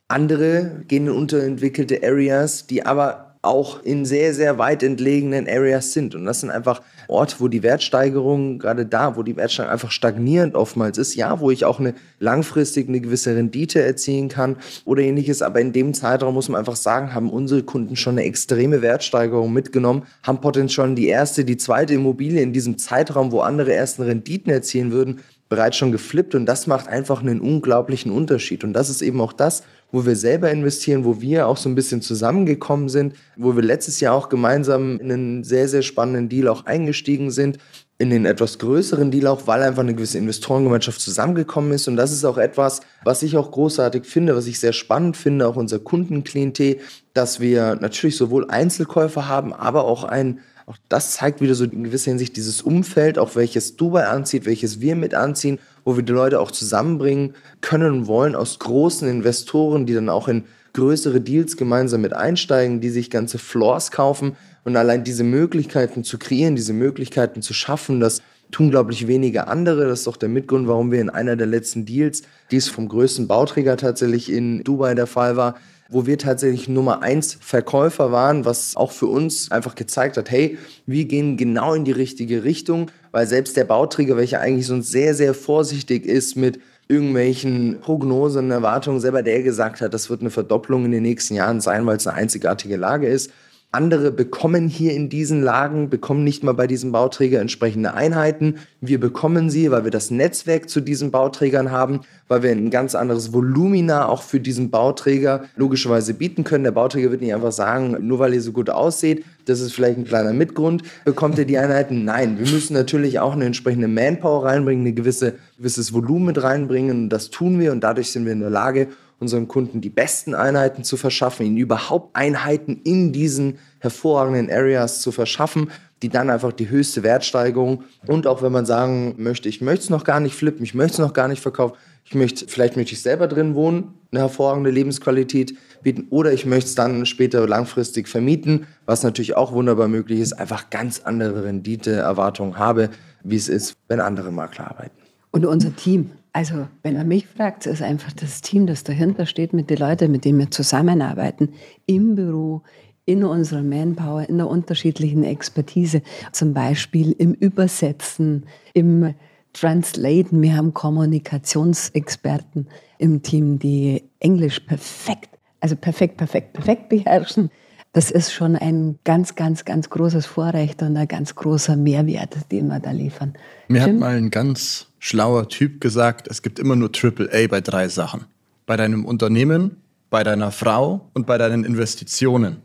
Andere 0.08 0.84
gehen 0.88 1.08
in 1.08 1.14
unterentwickelte 1.14 2.02
Areas, 2.04 2.68
die 2.68 2.86
aber 2.86 3.31
auch 3.44 3.82
in 3.82 4.06
sehr, 4.06 4.34
sehr 4.34 4.58
weit 4.60 4.84
entlegenen 4.84 5.48
Areas 5.48 5.94
sind. 5.94 6.14
Und 6.14 6.26
das 6.26 6.42
sind 6.42 6.52
einfach 6.52 6.82
Orte, 7.08 7.38
wo 7.40 7.48
die 7.48 7.64
Wertsteigerung, 7.64 8.60
gerade 8.60 8.86
da, 8.86 9.16
wo 9.16 9.24
die 9.24 9.36
Wertsteigerung 9.36 9.74
einfach 9.74 9.92
stagnierend 9.92 10.56
oftmals 10.56 10.98
ist, 10.98 11.16
ja, 11.16 11.40
wo 11.40 11.50
ich 11.50 11.66
auch 11.66 11.80
eine 11.80 11.96
langfristig 12.20 12.88
eine 12.88 13.02
gewisse 13.02 13.36
Rendite 13.36 13.82
erzielen 13.82 14.30
kann 14.30 14.58
oder 14.86 15.02
ähnliches. 15.02 15.42
Aber 15.42 15.60
in 15.60 15.74
dem 15.74 15.94
Zeitraum 15.94 16.36
muss 16.36 16.50
man 16.50 16.60
einfach 16.60 16.76
sagen, 16.76 17.16
haben 17.16 17.32
unsere 17.32 17.64
Kunden 17.64 17.96
schon 17.96 18.20
eine 18.20 18.28
extreme 18.28 18.82
Wertsteigerung 18.82 19.52
mitgenommen, 19.52 20.04
haben 20.24 20.40
potenziell 20.40 20.72
schon 20.72 20.96
die 20.96 21.08
erste, 21.08 21.44
die 21.44 21.58
zweite 21.58 21.96
Immobilie 21.96 22.42
in 22.42 22.54
diesem 22.54 22.78
Zeitraum, 22.78 23.32
wo 23.32 23.42
andere 23.42 23.74
ersten 23.74 24.04
Renditen 24.04 24.52
erzielen 24.52 24.92
würden, 24.92 25.20
bereits 25.52 25.76
schon 25.76 25.92
geflippt 25.92 26.34
und 26.34 26.46
das 26.46 26.66
macht 26.66 26.88
einfach 26.88 27.20
einen 27.20 27.42
unglaublichen 27.42 28.10
Unterschied. 28.10 28.64
Und 28.64 28.72
das 28.72 28.90
ist 28.90 29.02
eben 29.02 29.20
auch 29.20 29.34
das, 29.34 29.64
wo 29.92 30.06
wir 30.06 30.16
selber 30.16 30.50
investieren, 30.50 31.04
wo 31.04 31.20
wir 31.20 31.46
auch 31.46 31.58
so 31.58 31.68
ein 31.68 31.76
bisschen 31.76 32.02
zusammengekommen 32.02 32.88
sind, 32.88 33.16
wo 33.36 33.54
wir 33.54 33.62
letztes 33.62 34.00
Jahr 34.00 34.16
auch 34.16 34.30
gemeinsam 34.30 34.98
in 35.02 35.12
einen 35.12 35.44
sehr, 35.44 35.68
sehr 35.68 35.82
spannenden 35.82 36.30
Deal 36.30 36.48
auch 36.48 36.66
eingestiegen 36.66 37.32
sind, 37.32 37.58
in 37.98 38.12
den 38.12 38.26
etwas 38.26 38.60
größeren 38.60 39.12
Deal 39.12 39.28
auch, 39.28 39.46
weil 39.46 39.62
einfach 39.62 39.84
eine 39.84 39.94
gewisse 39.94 40.20
Investorengemeinschaft 40.20 41.02
zusammengekommen 41.02 41.74
ist. 41.74 41.90
Und 41.90 41.98
das 41.98 42.14
ist 42.14 42.24
auch 42.24 42.38
etwas, 42.38 42.80
was 43.04 43.22
ich 43.22 43.36
auch 43.36 43.52
großartig 43.52 44.06
finde, 44.06 44.38
was 44.38 44.48
ich 44.48 44.58
sehr 44.58 44.72
spannend 44.72 45.18
finde, 45.18 45.46
auch 45.50 45.58
unser 45.58 45.80
Kundenklientel, 45.80 46.78
dass 47.14 47.42
wir 47.42 47.76
natürlich 47.76 48.16
sowohl 48.16 48.50
Einzelkäufer 48.50 49.28
haben, 49.28 49.52
aber 49.52 49.84
auch 49.84 50.06
ein 50.06 50.40
auch 50.72 50.78
das 50.88 51.12
zeigt 51.16 51.42
wieder 51.42 51.54
so 51.54 51.66
in 51.66 51.84
gewisser 51.84 52.12
Hinsicht 52.12 52.38
dieses 52.38 52.62
Umfeld, 52.62 53.20
auch 53.20 53.36
welches 53.36 53.76
Dubai 53.76 54.06
anzieht, 54.08 54.46
welches 54.46 54.80
wir 54.80 54.96
mit 54.96 55.14
anziehen, 55.14 55.60
wo 55.84 55.98
wir 55.98 56.04
die 56.04 56.14
Leute 56.14 56.40
auch 56.40 56.52
zusammenbringen 56.52 57.36
können 57.60 57.92
und 57.94 58.08
wollen 58.08 58.36
aus 58.36 58.58
großen 58.60 59.08
Investoren, 59.10 59.86
die 59.86 59.94
dann 59.94 60.08
auch 60.08 60.30
in 60.30 60.46
größere 60.72 61.20
Deals 61.20 61.58
gemeinsam 61.58 62.00
mit 62.00 62.14
einsteigen, 62.14 62.80
die 62.80 62.90
sich 62.90 63.10
ganze 63.10 63.38
Floors 63.38 63.92
kaufen. 63.92 64.38
Und 64.64 64.78
allein 64.78 65.04
diese 65.04 65.26
Möglichkeiten 65.26 66.06
zu 66.06 66.18
kreieren, 66.18 66.56
diese 66.56 66.72
Möglichkeiten 66.72 67.42
zu 67.42 67.54
schaffen, 67.54 68.00
das 68.00 68.22
tun, 68.52 68.70
glaube 68.70 68.94
ich, 68.94 69.08
wenige 69.08 69.48
andere. 69.48 69.88
Das 69.88 70.00
ist 70.00 70.08
doch 70.08 70.16
der 70.16 70.30
Mitgrund, 70.30 70.70
warum 70.70 70.90
wir 70.92 71.02
in 71.02 71.10
einer 71.10 71.36
der 71.36 71.48
letzten 71.48 71.86
Deals, 71.86 72.22
die 72.52 72.58
es 72.58 72.70
vom 72.70 72.88
größten 72.88 73.28
Bauträger 73.28 73.76
tatsächlich 73.76 74.32
in 74.32 74.64
Dubai 74.64 74.96
der 74.96 75.08
Fall 75.08 75.36
war, 75.36 75.56
wo 75.92 76.06
wir 76.06 76.18
tatsächlich 76.18 76.68
Nummer 76.70 77.04
eins 77.04 77.38
Verkäufer 77.40 78.12
waren, 78.12 78.46
was 78.46 78.76
auch 78.76 78.92
für 78.92 79.08
uns 79.08 79.52
einfach 79.52 79.76
gezeigt 79.76 80.18
hat, 80.18 80.32
hey, 80.32 80.58
wir 80.86 81.06
gehen 81.06 81.38
genau 81.38 81.74
in 81.74 81.86
die 81.86 81.92
richtige 81.92 82.44
Richtung, 82.44 82.90
weil 83.12 83.28
selbst 83.28 83.58
der 83.58 83.66
Bauträger, 83.66 84.18
welcher 84.18 84.40
eigentlich 84.40 84.66
so 84.66 84.82
sehr, 84.82 85.14
sehr 85.14 85.34
vorsichtig 85.34 86.06
ist 86.06 86.36
mit 86.36 86.60
irgendwelchen 86.88 87.80
Prognosen, 87.82 88.52
Erwartungen, 88.52 89.00
selber 89.00 89.22
der 89.22 89.44
gesagt 89.44 89.82
hat, 89.82 89.94
das 89.94 90.10
wird 90.10 90.22
eine 90.22 90.30
Verdopplung 90.30 90.86
in 90.86 90.92
den 90.92 91.04
nächsten 91.04 91.36
Jahren 91.36 91.62
sein, 91.62 91.86
weil 91.86 91.98
es 91.98 92.08
eine 92.08 92.18
einzigartige 92.18 92.78
Lage 92.78 93.08
ist, 93.08 93.32
andere 93.74 94.12
bekommen 94.12 94.68
hier 94.68 94.94
in 94.94 95.08
diesen 95.08 95.42
Lagen, 95.42 95.90
bekommen 95.90 96.26
nicht 96.26 96.44
mal 96.44 96.54
bei 96.54 96.68
diesem 96.68 96.92
Bauträger 96.92 97.40
entsprechende 97.40 97.94
Einheiten. 97.94 98.56
Wir 98.82 99.00
bekommen 99.00 99.50
sie, 99.50 99.72
weil 99.72 99.86
wir 99.86 99.92
das 99.92 100.12
Netzwerk 100.12 100.70
zu 100.70 100.82
diesen 100.82 101.10
Bauträgern 101.10 101.72
haben, 101.72 102.02
weil 102.28 102.44
wir 102.44 102.52
ein 102.52 102.70
ganz 102.70 102.96
anderes 102.96 103.32
Volumina 103.32 104.10
auch 104.10 104.24
für 104.24 104.42
diesen 104.42 104.72
Bauträger 104.72 105.46
logischerweise 105.56 106.14
bieten 106.14 106.44
können. 106.44 106.66
Der 106.66 106.72
Bauträger 106.72 107.12
wird 107.12 107.22
nicht 107.22 107.34
einfach 107.34 107.54
sagen, 107.54 107.96
nur 108.06 108.20
weil 108.20 108.34
ihr 108.34 108.42
so 108.42 108.52
gut 108.52 108.70
aussieht, 108.70 109.24
das 109.46 109.62
ist 109.62 109.72
vielleicht 109.72 109.98
ein 109.98 110.06
kleiner 110.06 110.34
Mitgrund, 110.34 110.84
bekommt 111.06 111.38
ihr 111.38 111.46
die 111.46 111.58
Einheiten. 111.58 112.04
Nein, 112.04 112.40
wir 112.40 112.52
müssen 112.52 112.74
natürlich 112.74 113.20
auch 113.20 113.34
eine 113.34 113.46
entsprechende 113.46 113.88
Manpower 113.88 114.46
reinbringen, 114.46 114.86
ein 114.86 114.96
gewisse, 114.96 115.36
gewisses 115.58 115.94
Volumen 115.94 116.26
mit 116.26 116.44
reinbringen 116.44 117.04
und 117.04 117.10
das 117.10 117.30
tun 117.30 117.58
wir 117.58 117.72
und 117.72 117.82
dadurch 117.86 118.12
sind 118.12 118.26
wir 118.26 118.34
in 118.34 118.42
der 118.42 118.50
Lage, 118.50 118.90
unseren 119.22 119.48
Kunden 119.48 119.82
die 119.82 119.90
besten 119.90 120.34
Einheiten 120.34 120.84
zu 120.84 120.98
verschaffen, 120.98 121.46
ihnen 121.46 121.58
überhaupt 121.58 122.16
Einheiten 122.16 122.82
in 122.84 123.14
diesen 123.14 123.60
hervorragenden 123.80 124.50
Areas 124.50 125.00
zu 125.02 125.12
verschaffen, 125.12 125.70
die 126.02 126.10
dann 126.10 126.32
einfach 126.32 126.52
die 126.52 126.70
höchste 126.70 127.04
Wertsteigerung 127.04 127.84
und 128.08 128.26
auch 128.26 128.42
wenn 128.42 128.52
man 128.52 128.66
sagen 128.66 129.14
möchte, 129.18 129.48
ich 129.48 129.62
möchte 129.62 129.84
es 129.84 129.90
noch 129.92 130.04
gar 130.04 130.20
nicht 130.20 130.36
flippen, 130.36 130.64
ich 130.64 130.74
möchte 130.74 130.94
es 130.94 131.00
noch 131.00 131.14
gar 131.14 131.28
nicht 131.28 131.42
verkaufen, 131.42 131.76
ich 132.04 132.16
möchte, 132.16 132.48
vielleicht 132.48 132.76
möchte 132.76 132.94
ich 132.94 133.02
selber 133.04 133.28
drin 133.28 133.54
wohnen, 133.54 133.94
eine 134.12 134.22
hervorragende 134.22 134.72
Lebensqualität 134.72 135.56
bieten 135.84 136.08
oder 136.10 136.34
ich 136.34 136.48
möchte 136.48 136.70
es 136.70 136.76
dann 136.76 137.06
später 137.06 137.48
langfristig 137.48 138.08
vermieten, 138.08 138.66
was 138.88 139.04
natürlich 139.04 139.38
auch 139.38 139.52
wunderbar 139.52 139.88
möglich 139.88 140.20
ist, 140.20 140.34
einfach 140.34 140.72
ganz 140.72 141.02
andere 141.02 141.44
Renditeerwartungen 141.44 142.58
habe, 142.58 142.90
wie 143.24 143.36
es 143.36 143.50
ist, 143.50 143.76
wenn 143.88 144.00
andere 144.00 144.32
Makler 144.32 144.72
arbeiten. 144.72 144.96
Und 145.30 145.46
unser 145.46 145.76
Team, 145.76 146.10
also, 146.34 146.68
wenn 146.82 146.96
er 146.96 147.04
mich 147.04 147.28
fragt, 147.28 147.66
ist 147.66 147.82
einfach 147.82 148.14
das 148.14 148.42
Team, 148.42 148.66
das 148.66 148.84
dahinter 148.84 149.26
steht, 149.26 149.52
mit 149.52 149.70
den 149.70 149.78
Leuten, 149.78 150.12
mit 150.12 150.24
denen 150.24 150.40
wir 150.40 150.50
zusammenarbeiten, 150.50 151.50
im 151.86 152.16
Büro, 152.16 152.62
in 153.06 153.26
unserer 153.26 153.64
Manpower, 153.64 154.30
in 154.30 154.38
der 154.38 154.48
unterschiedlichen 154.48 155.24
Expertise, 155.24 156.02
zum 156.32 156.54
Beispiel 156.54 157.12
im 157.12 157.34
Übersetzen, 157.34 158.46
im 158.74 159.14
Translaten. 159.52 160.42
Wir 160.42 160.56
haben 160.56 160.74
Kommunikationsexperten 160.74 162.70
im 162.98 163.22
Team, 163.22 163.60
die 163.60 164.04
Englisch 164.20 164.62
perfekt, 164.62 165.30
also 165.60 165.76
perfekt, 165.76 166.16
perfekt, 166.16 166.54
perfekt 166.54 166.88
beherrschen. 166.88 167.50
Das 167.94 168.10
ist 168.10 168.32
schon 168.32 168.56
ein 168.56 169.00
ganz, 169.04 169.36
ganz, 169.36 169.66
ganz 169.66 169.90
großes 169.90 170.26
Vorrecht 170.26 170.82
und 170.82 170.96
ein 170.96 171.08
ganz 171.10 171.36
großer 171.36 171.76
Mehrwert, 171.76 172.38
den 172.50 172.68
wir 172.68 172.80
da 172.80 172.92
liefern. 172.92 173.34
Mir 173.68 173.82
Jim? 173.82 173.96
hat 173.96 174.00
mal 174.00 174.16
ein 174.16 174.30
ganz 174.30 174.88
schlauer 175.00 175.50
Typ 175.50 175.82
gesagt, 175.82 176.28
es 176.30 176.42
gibt 176.42 176.58
immer 176.58 176.78
nur 176.78 176.90
AAA 176.90 177.48
bei 177.50 177.60
drei 177.60 177.90
Sachen. 177.90 178.26
Bei 178.66 178.78
deinem 178.78 179.04
Unternehmen, 179.04 179.78
bei 180.10 180.24
deiner 180.24 180.52
Frau 180.52 181.10
und 181.14 181.28
bei 181.28 181.38
deinen 181.38 181.66
Investitionen 181.66 182.58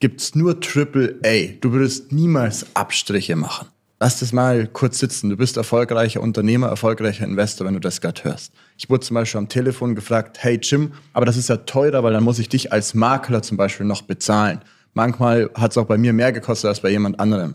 gibt 0.00 0.20
es 0.20 0.34
nur 0.34 0.56
AAA. 0.56 1.58
Du 1.60 1.70
würdest 1.70 2.10
niemals 2.10 2.66
Abstriche 2.74 3.36
machen. 3.36 3.68
Lass 4.02 4.18
das 4.18 4.32
mal 4.32 4.66
kurz 4.66 4.98
sitzen. 4.98 5.30
Du 5.30 5.36
bist 5.36 5.56
erfolgreicher 5.56 6.20
Unternehmer, 6.20 6.66
erfolgreicher 6.66 7.24
Investor, 7.24 7.68
wenn 7.68 7.74
du 7.74 7.78
das 7.78 8.00
gerade 8.00 8.24
hörst. 8.24 8.52
Ich 8.76 8.90
wurde 8.90 9.06
zum 9.06 9.14
Beispiel 9.14 9.38
am 9.38 9.48
Telefon 9.48 9.94
gefragt, 9.94 10.38
hey 10.40 10.58
Jim, 10.60 10.90
aber 11.12 11.24
das 11.24 11.36
ist 11.36 11.48
ja 11.48 11.58
teurer, 11.58 12.02
weil 12.02 12.12
dann 12.12 12.24
muss 12.24 12.40
ich 12.40 12.48
dich 12.48 12.72
als 12.72 12.94
Makler 12.94 13.42
zum 13.42 13.56
Beispiel 13.56 13.86
noch 13.86 14.02
bezahlen. 14.02 14.58
Manchmal 14.92 15.50
hat 15.54 15.70
es 15.70 15.78
auch 15.78 15.86
bei 15.86 15.98
mir 15.98 16.12
mehr 16.12 16.32
gekostet 16.32 16.66
als 16.66 16.80
bei 16.80 16.90
jemand 16.90 17.20
anderem. 17.20 17.54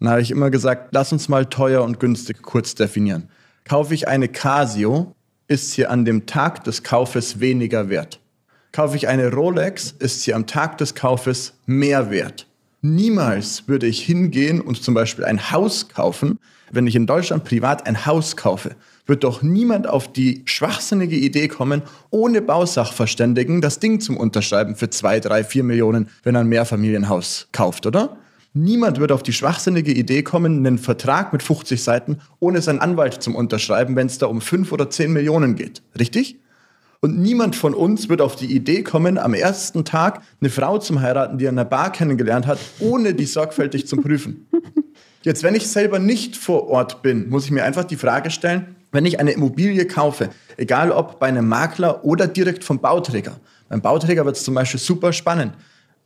Dann 0.00 0.08
habe 0.08 0.22
ich 0.22 0.30
immer 0.30 0.48
gesagt, 0.48 0.88
lass 0.92 1.12
uns 1.12 1.28
mal 1.28 1.44
teuer 1.44 1.82
und 1.82 2.00
günstig 2.00 2.40
kurz 2.40 2.74
definieren. 2.74 3.28
Kaufe 3.64 3.92
ich 3.92 4.08
eine 4.08 4.28
Casio, 4.28 5.14
ist 5.48 5.72
sie 5.72 5.86
an 5.86 6.06
dem 6.06 6.24
Tag 6.24 6.64
des 6.64 6.82
Kaufes 6.82 7.40
weniger 7.40 7.90
wert. 7.90 8.20
Kaufe 8.72 8.96
ich 8.96 9.06
eine 9.06 9.30
Rolex, 9.30 9.94
ist 9.98 10.22
sie 10.22 10.32
am 10.32 10.46
Tag 10.46 10.78
des 10.78 10.94
Kaufes 10.94 11.52
mehr 11.66 12.10
wert. 12.10 12.46
Niemals 12.86 13.66
würde 13.66 13.86
ich 13.86 14.02
hingehen 14.02 14.60
und 14.60 14.82
zum 14.82 14.92
Beispiel 14.92 15.24
ein 15.24 15.50
Haus 15.50 15.88
kaufen, 15.88 16.38
wenn 16.70 16.86
ich 16.86 16.94
in 16.94 17.06
Deutschland 17.06 17.44
privat 17.44 17.86
ein 17.86 18.04
Haus 18.04 18.36
kaufe, 18.36 18.76
wird 19.06 19.24
doch 19.24 19.40
niemand 19.40 19.86
auf 19.86 20.12
die 20.12 20.42
schwachsinnige 20.44 21.16
Idee 21.16 21.48
kommen, 21.48 21.80
ohne 22.10 22.42
Bausachverständigen 22.42 23.62
das 23.62 23.78
Ding 23.78 24.00
zum 24.00 24.18
Unterschreiben 24.18 24.76
für 24.76 24.90
zwei, 24.90 25.18
drei, 25.18 25.44
vier 25.44 25.64
Millionen, 25.64 26.10
wenn 26.24 26.34
er 26.34 26.42
ein 26.42 26.48
Mehrfamilienhaus 26.48 27.48
kauft, 27.52 27.86
oder? 27.86 28.18
Niemand 28.52 29.00
wird 29.00 29.12
auf 29.12 29.22
die 29.22 29.32
schwachsinnige 29.32 29.92
Idee 29.92 30.22
kommen, 30.22 30.58
einen 30.58 30.76
Vertrag 30.76 31.32
mit 31.32 31.42
50 31.42 31.82
Seiten 31.82 32.18
ohne 32.38 32.60
seinen 32.60 32.80
Anwalt 32.80 33.22
zum 33.22 33.34
Unterschreiben, 33.34 33.96
wenn 33.96 34.08
es 34.08 34.18
da 34.18 34.26
um 34.26 34.42
5 34.42 34.70
oder 34.72 34.90
10 34.90 35.10
Millionen 35.10 35.54
geht. 35.54 35.80
Richtig? 35.98 36.36
Und 37.04 37.18
niemand 37.18 37.54
von 37.54 37.74
uns 37.74 38.08
wird 38.08 38.22
auf 38.22 38.34
die 38.34 38.46
Idee 38.46 38.82
kommen, 38.82 39.18
am 39.18 39.34
ersten 39.34 39.84
Tag 39.84 40.22
eine 40.40 40.48
Frau 40.48 40.78
zum 40.78 41.02
heiraten, 41.02 41.36
die 41.36 41.44
er 41.44 41.50
in 41.50 41.58
einer 41.58 41.68
Bar 41.68 41.92
kennengelernt 41.92 42.46
hat, 42.46 42.58
ohne 42.80 43.12
die 43.12 43.26
sorgfältig 43.26 43.86
zu 43.86 43.98
prüfen. 43.98 44.46
Jetzt, 45.20 45.42
wenn 45.42 45.54
ich 45.54 45.68
selber 45.68 45.98
nicht 45.98 46.34
vor 46.34 46.66
Ort 46.70 47.02
bin, 47.02 47.28
muss 47.28 47.44
ich 47.44 47.50
mir 47.50 47.62
einfach 47.62 47.84
die 47.84 47.96
Frage 47.96 48.30
stellen, 48.30 48.74
wenn 48.90 49.04
ich 49.04 49.20
eine 49.20 49.32
Immobilie 49.32 49.86
kaufe, 49.86 50.30
egal 50.56 50.90
ob 50.92 51.18
bei 51.18 51.26
einem 51.26 51.46
Makler 51.46 52.06
oder 52.06 52.26
direkt 52.26 52.64
vom 52.64 52.78
Bauträger. 52.78 53.38
Beim 53.68 53.82
Bauträger 53.82 54.24
wird 54.24 54.36
es 54.36 54.44
zum 54.44 54.54
Beispiel 54.54 54.80
super 54.80 55.12
spannend. 55.12 55.52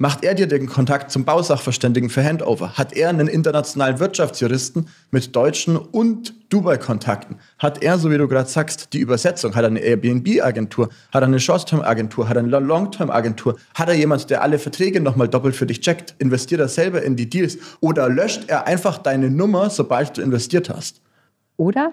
Macht 0.00 0.22
er 0.22 0.34
dir 0.34 0.46
den 0.46 0.68
Kontakt 0.68 1.10
zum 1.10 1.24
Bausachverständigen 1.24 2.08
für 2.08 2.22
Handover? 2.22 2.74
Hat 2.74 2.92
er 2.92 3.08
einen 3.08 3.26
internationalen 3.26 3.98
Wirtschaftsjuristen 3.98 4.88
mit 5.10 5.34
deutschen 5.34 5.76
und 5.76 6.34
Dubai-Kontakten? 6.50 7.40
Hat 7.58 7.82
er, 7.82 7.98
so 7.98 8.08
wie 8.08 8.16
du 8.16 8.28
gerade 8.28 8.48
sagst, 8.48 8.92
die 8.92 9.00
Übersetzung? 9.00 9.56
Hat 9.56 9.64
er 9.64 9.70
eine 9.70 9.80
Airbnb-Agentur? 9.80 10.90
Hat 11.10 11.24
er 11.24 11.26
eine 11.26 11.40
Short-Term-Agentur? 11.40 12.28
Hat 12.28 12.36
er 12.36 12.44
eine 12.44 12.60
Long-Term-Agentur? 12.60 13.58
Hat 13.74 13.88
er 13.88 13.94
jemand, 13.96 14.30
der 14.30 14.42
alle 14.42 14.60
Verträge 14.60 15.00
nochmal 15.00 15.26
doppelt 15.26 15.56
für 15.56 15.66
dich 15.66 15.80
checkt? 15.80 16.14
Investiert 16.20 16.60
er 16.60 16.68
selber 16.68 17.02
in 17.02 17.16
die 17.16 17.28
Deals? 17.28 17.58
Oder 17.80 18.08
löscht 18.08 18.44
er 18.46 18.68
einfach 18.68 18.98
deine 18.98 19.30
Nummer, 19.30 19.68
sobald 19.68 20.16
du 20.16 20.22
investiert 20.22 20.70
hast? 20.70 21.00
Oder 21.56 21.92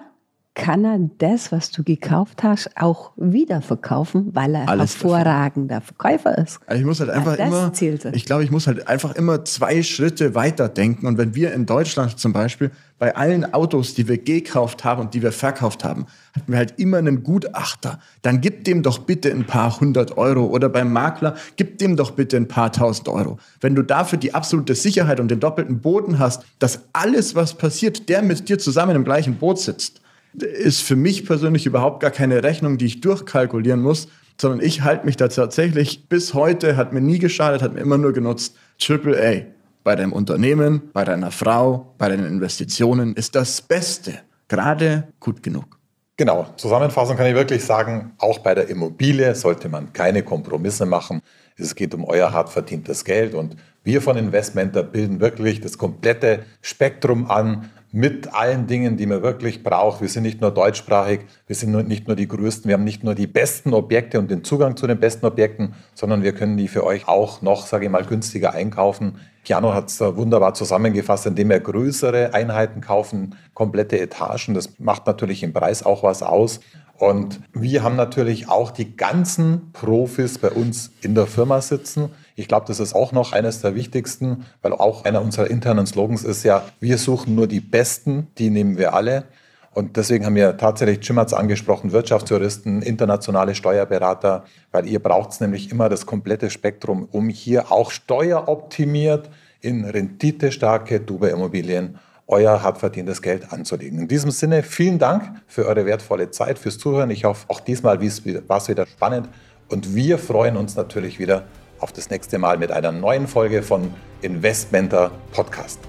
kann 0.56 0.84
er 0.86 0.98
das, 1.18 1.52
was 1.52 1.70
du 1.70 1.84
gekauft 1.84 2.42
hast, 2.42 2.70
auch 2.76 3.12
wieder 3.16 3.60
verkaufen, 3.60 4.30
weil 4.32 4.54
er 4.54 4.68
Alles 4.68 4.94
hervorragender. 4.94 5.82
Verkäufer 5.82 6.38
ist. 6.38 6.58
Also 6.66 6.80
ich 6.80 6.86
muss 6.86 6.98
halt 6.98 7.10
einfach 7.10 7.38
ja, 7.38 7.46
immer, 7.46 7.72
ich 8.12 8.24
glaube, 8.24 8.42
ich 8.42 8.50
muss 8.50 8.66
halt 8.66 8.88
einfach 8.88 9.14
immer 9.14 9.44
zwei 9.44 9.82
Schritte 9.82 10.34
weiter 10.34 10.70
denken. 10.70 11.06
Und 11.06 11.18
wenn 11.18 11.34
wir 11.34 11.52
in 11.52 11.66
Deutschland 11.66 12.18
zum 12.18 12.32
Beispiel 12.32 12.70
bei 12.98 13.14
allen 13.14 13.52
Autos, 13.52 13.92
die 13.92 14.08
wir 14.08 14.16
gekauft 14.16 14.82
haben 14.82 15.02
und 15.02 15.12
die 15.12 15.22
wir 15.22 15.30
verkauft 15.30 15.84
haben, 15.84 16.06
hatten 16.34 16.50
wir 16.50 16.56
halt 16.56 16.74
immer 16.78 16.96
einen 16.96 17.22
Gutachter. 17.22 18.00
Dann 18.22 18.40
gib 18.40 18.64
dem 18.64 18.82
doch 18.82 19.00
bitte 19.00 19.30
ein 19.30 19.44
paar 19.44 19.78
hundert 19.78 20.16
Euro 20.16 20.46
oder 20.46 20.70
beim 20.70 20.90
Makler, 20.90 21.36
gib 21.56 21.76
dem 21.78 21.96
doch 21.96 22.12
bitte 22.12 22.38
ein 22.38 22.48
paar 22.48 22.72
tausend 22.72 23.08
Euro. 23.08 23.38
Wenn 23.60 23.74
du 23.74 23.82
dafür 23.82 24.18
die 24.18 24.32
absolute 24.32 24.74
Sicherheit 24.74 25.20
und 25.20 25.30
den 25.30 25.38
doppelten 25.38 25.80
Boden 25.80 26.18
hast, 26.18 26.44
dass 26.58 26.80
alles, 26.94 27.34
was 27.34 27.52
passiert, 27.52 28.08
der 28.08 28.22
mit 28.22 28.48
dir 28.48 28.58
zusammen 28.58 28.96
im 28.96 29.04
gleichen 29.04 29.34
Boot 29.34 29.58
sitzt, 29.58 30.00
ist 30.42 30.82
für 30.82 30.96
mich 30.96 31.26
persönlich 31.26 31.66
überhaupt 31.66 32.00
gar 32.00 32.10
keine 32.10 32.42
Rechnung, 32.42 32.78
die 32.78 32.86
ich 32.86 33.00
durchkalkulieren 33.00 33.80
muss, 33.80 34.08
sondern 34.40 34.60
ich 34.60 34.82
halte 34.82 35.06
mich 35.06 35.16
da 35.16 35.28
tatsächlich 35.28 36.08
bis 36.08 36.34
heute, 36.34 36.76
hat 36.76 36.92
mir 36.92 37.00
nie 37.00 37.18
geschadet, 37.18 37.62
hat 37.62 37.74
mir 37.74 37.80
immer 37.80 37.98
nur 37.98 38.12
genutzt, 38.12 38.56
Triple 38.78 39.16
A. 39.18 39.42
Bei 39.82 39.94
deinem 39.94 40.12
Unternehmen, 40.12 40.90
bei 40.92 41.04
deiner 41.04 41.30
Frau, 41.30 41.94
bei 41.96 42.08
deinen 42.08 42.26
Investitionen 42.26 43.14
ist 43.14 43.34
das 43.34 43.62
Beste 43.62 44.14
gerade 44.48 45.08
gut 45.20 45.42
genug. 45.42 45.78
Genau, 46.18 46.46
Zusammenfassung 46.56 47.16
kann 47.16 47.26
ich 47.26 47.34
wirklich 47.34 47.62
sagen, 47.62 48.12
auch 48.18 48.38
bei 48.38 48.54
der 48.54 48.68
Immobilie 48.68 49.34
sollte 49.34 49.68
man 49.68 49.92
keine 49.92 50.22
Kompromisse 50.22 50.86
machen. 50.86 51.20
Es 51.56 51.74
geht 51.74 51.94
um 51.94 52.04
euer 52.04 52.32
hart 52.32 52.48
verdientes 52.48 53.04
Geld 53.04 53.34
und 53.34 53.56
wir 53.84 54.02
von 54.02 54.16
Investmenter 54.16 54.82
bilden 54.82 55.20
wirklich 55.20 55.60
das 55.60 55.78
komplette 55.78 56.44
Spektrum 56.62 57.30
an 57.30 57.70
mit 57.96 58.34
allen 58.34 58.66
Dingen, 58.66 58.98
die 58.98 59.06
man 59.06 59.22
wirklich 59.22 59.62
braucht. 59.62 60.02
Wir 60.02 60.10
sind 60.10 60.24
nicht 60.24 60.42
nur 60.42 60.50
deutschsprachig, 60.50 61.20
wir 61.46 61.56
sind 61.56 61.88
nicht 61.88 62.06
nur 62.06 62.14
die 62.14 62.28
größten, 62.28 62.68
wir 62.68 62.74
haben 62.74 62.84
nicht 62.84 63.02
nur 63.02 63.14
die 63.14 63.26
besten 63.26 63.72
Objekte 63.72 64.18
und 64.18 64.30
den 64.30 64.44
Zugang 64.44 64.76
zu 64.76 64.86
den 64.86 65.00
besten 65.00 65.24
Objekten, 65.24 65.72
sondern 65.94 66.22
wir 66.22 66.34
können 66.34 66.58
die 66.58 66.68
für 66.68 66.84
euch 66.84 67.08
auch 67.08 67.40
noch, 67.40 67.66
sage 67.66 67.86
ich 67.86 67.90
mal, 67.90 68.04
günstiger 68.04 68.52
einkaufen. 68.52 69.16
Piano 69.44 69.72
hat 69.72 69.88
es 69.88 69.98
wunderbar 69.98 70.52
zusammengefasst, 70.52 71.24
indem 71.24 71.48
wir 71.48 71.58
größere 71.58 72.34
Einheiten 72.34 72.82
kaufen, 72.82 73.34
komplette 73.54 73.98
Etagen. 73.98 74.52
Das 74.52 74.78
macht 74.78 75.06
natürlich 75.06 75.42
im 75.42 75.54
Preis 75.54 75.82
auch 75.82 76.02
was 76.02 76.22
aus. 76.22 76.60
Und 76.98 77.40
wir 77.54 77.82
haben 77.82 77.96
natürlich 77.96 78.50
auch 78.50 78.72
die 78.72 78.94
ganzen 78.94 79.72
Profis 79.72 80.36
bei 80.36 80.50
uns 80.50 80.90
in 81.00 81.14
der 81.14 81.26
Firma 81.26 81.62
sitzen. 81.62 82.10
Ich 82.38 82.48
glaube, 82.48 82.66
das 82.66 82.80
ist 82.80 82.94
auch 82.94 83.12
noch 83.12 83.32
eines 83.32 83.62
der 83.62 83.74
wichtigsten, 83.74 84.44
weil 84.60 84.74
auch 84.74 85.06
einer 85.06 85.22
unserer 85.22 85.48
internen 85.50 85.86
Slogans 85.86 86.22
ist 86.22 86.44
ja, 86.44 86.66
wir 86.80 86.98
suchen 86.98 87.34
nur 87.34 87.46
die 87.46 87.60
Besten, 87.60 88.28
die 88.36 88.50
nehmen 88.50 88.76
wir 88.76 88.92
alle. 88.92 89.24
Und 89.72 89.96
deswegen 89.96 90.26
haben 90.26 90.34
wir 90.34 90.56
tatsächlich, 90.58 91.08
es 91.08 91.32
angesprochen, 91.32 91.92
Wirtschaftsjuristen, 91.92 92.82
internationale 92.82 93.54
Steuerberater, 93.54 94.44
weil 94.70 94.86
ihr 94.86 95.02
braucht 95.02 95.32
es 95.32 95.40
nämlich 95.40 95.70
immer 95.70 95.88
das 95.88 96.04
komplette 96.04 96.50
Spektrum, 96.50 97.08
um 97.10 97.30
hier 97.30 97.72
auch 97.72 97.90
steueroptimiert 97.90 99.30
in 99.62 99.84
renditestarke 99.84 101.00
Dubai-Immobilien 101.00 101.98
euer 102.26 102.62
hart 102.62 102.78
verdientes 102.78 103.22
Geld 103.22 103.52
anzulegen. 103.52 104.00
In 104.00 104.08
diesem 104.08 104.30
Sinne, 104.30 104.62
vielen 104.62 104.98
Dank 104.98 105.42
für 105.46 105.66
eure 105.66 105.86
wertvolle 105.86 106.30
Zeit, 106.30 106.58
fürs 106.58 106.76
Zuhören. 106.76 107.10
Ich 107.10 107.24
hoffe, 107.24 107.46
auch 107.48 107.60
diesmal 107.60 107.98
war 108.00 108.56
es 108.58 108.68
wieder 108.68 108.86
spannend 108.86 109.28
und 109.68 109.94
wir 109.94 110.18
freuen 110.18 110.56
uns 110.56 110.76
natürlich 110.76 111.18
wieder 111.18 111.44
auf 111.80 111.92
das 111.92 112.10
nächste 112.10 112.38
Mal 112.38 112.58
mit 112.58 112.70
einer 112.70 112.92
neuen 112.92 113.26
Folge 113.26 113.62
von 113.62 113.92
Investmenter 114.22 115.10
Podcast. 115.32 115.80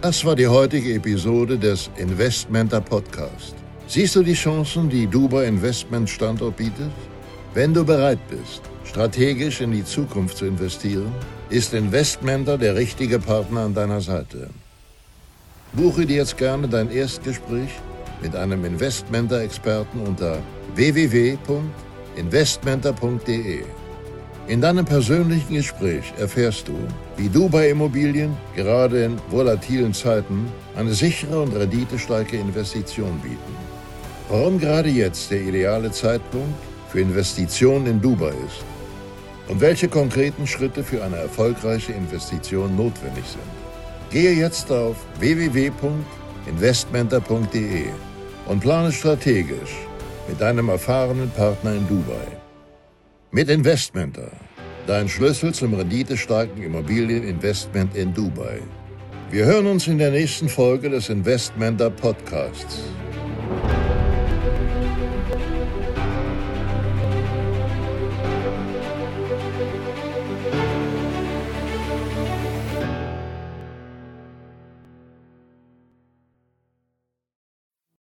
Das 0.00 0.24
war 0.24 0.36
die 0.36 0.48
heutige 0.48 0.94
Episode 0.94 1.58
des 1.58 1.90
Investmenter 1.96 2.80
Podcast. 2.80 3.54
Siehst 3.86 4.16
du 4.16 4.22
die 4.22 4.34
Chancen, 4.34 4.88
die 4.88 5.06
Dubai 5.06 5.46
Investment 5.46 6.08
Standort 6.08 6.56
bietet? 6.56 6.90
Wenn 7.54 7.72
du 7.72 7.84
bereit 7.84 8.18
bist, 8.28 8.62
strategisch 8.84 9.60
in 9.60 9.72
die 9.72 9.84
Zukunft 9.84 10.36
zu 10.36 10.46
investieren, 10.46 11.12
ist 11.50 11.74
Investmenter 11.74 12.58
der 12.58 12.74
richtige 12.74 13.18
Partner 13.18 13.60
an 13.60 13.74
deiner 13.74 14.00
Seite. 14.00 14.50
Buche 15.72 16.06
dir 16.06 16.18
jetzt 16.18 16.36
gerne 16.36 16.68
dein 16.68 16.90
Erstgespräch 16.90 17.70
mit 18.22 18.36
einem 18.36 18.64
Investmenter-Experten 18.64 20.00
unter 20.00 20.38
www.investmenter.de. 20.74 23.64
In 24.46 24.60
deinem 24.60 24.84
persönlichen 24.84 25.54
Gespräch 25.54 26.12
erfährst 26.18 26.68
du, 26.68 26.74
wie 27.16 27.30
du 27.30 27.48
bei 27.48 27.70
Immobilien 27.70 28.36
gerade 28.54 29.04
in 29.04 29.16
volatilen 29.30 29.94
Zeiten 29.94 30.52
eine 30.76 30.92
sichere 30.92 31.40
und 31.40 31.56
renditestarke 31.56 32.36
Investition 32.36 33.18
bieten. 33.20 33.56
Warum 34.28 34.58
gerade 34.58 34.90
jetzt 34.90 35.30
der 35.30 35.40
ideale 35.40 35.90
Zeitpunkt 35.90 36.52
für 36.90 37.00
Investitionen 37.00 37.86
in 37.86 38.02
Dubai 38.02 38.34
ist 38.46 38.62
und 39.48 39.62
welche 39.62 39.88
konkreten 39.88 40.46
Schritte 40.46 40.84
für 40.84 41.02
eine 41.02 41.16
erfolgreiche 41.16 41.92
Investition 41.92 42.76
notwendig 42.76 43.24
sind. 43.24 43.40
Gehe 44.10 44.34
jetzt 44.34 44.70
auf 44.70 44.96
www.investmenter.de 45.20 47.86
und 48.46 48.60
plane 48.60 48.92
strategisch 48.92 49.74
mit 50.28 50.38
deinem 50.38 50.68
erfahrenen 50.68 51.30
Partner 51.30 51.72
in 51.72 51.88
Dubai. 51.88 52.33
Mit 53.34 53.50
Investmenter, 53.50 54.30
dein 54.86 55.08
Schlüssel 55.08 55.52
zum 55.52 55.74
renditestarken 55.74 56.62
Immobilieninvestment 56.62 57.96
in 57.96 58.14
Dubai. 58.14 58.62
Wir 59.32 59.44
hören 59.44 59.66
uns 59.66 59.88
in 59.88 59.98
der 59.98 60.12
nächsten 60.12 60.48
Folge 60.48 60.88
des 60.88 61.08
Investmenter 61.08 61.90
Podcasts. 61.90 62.84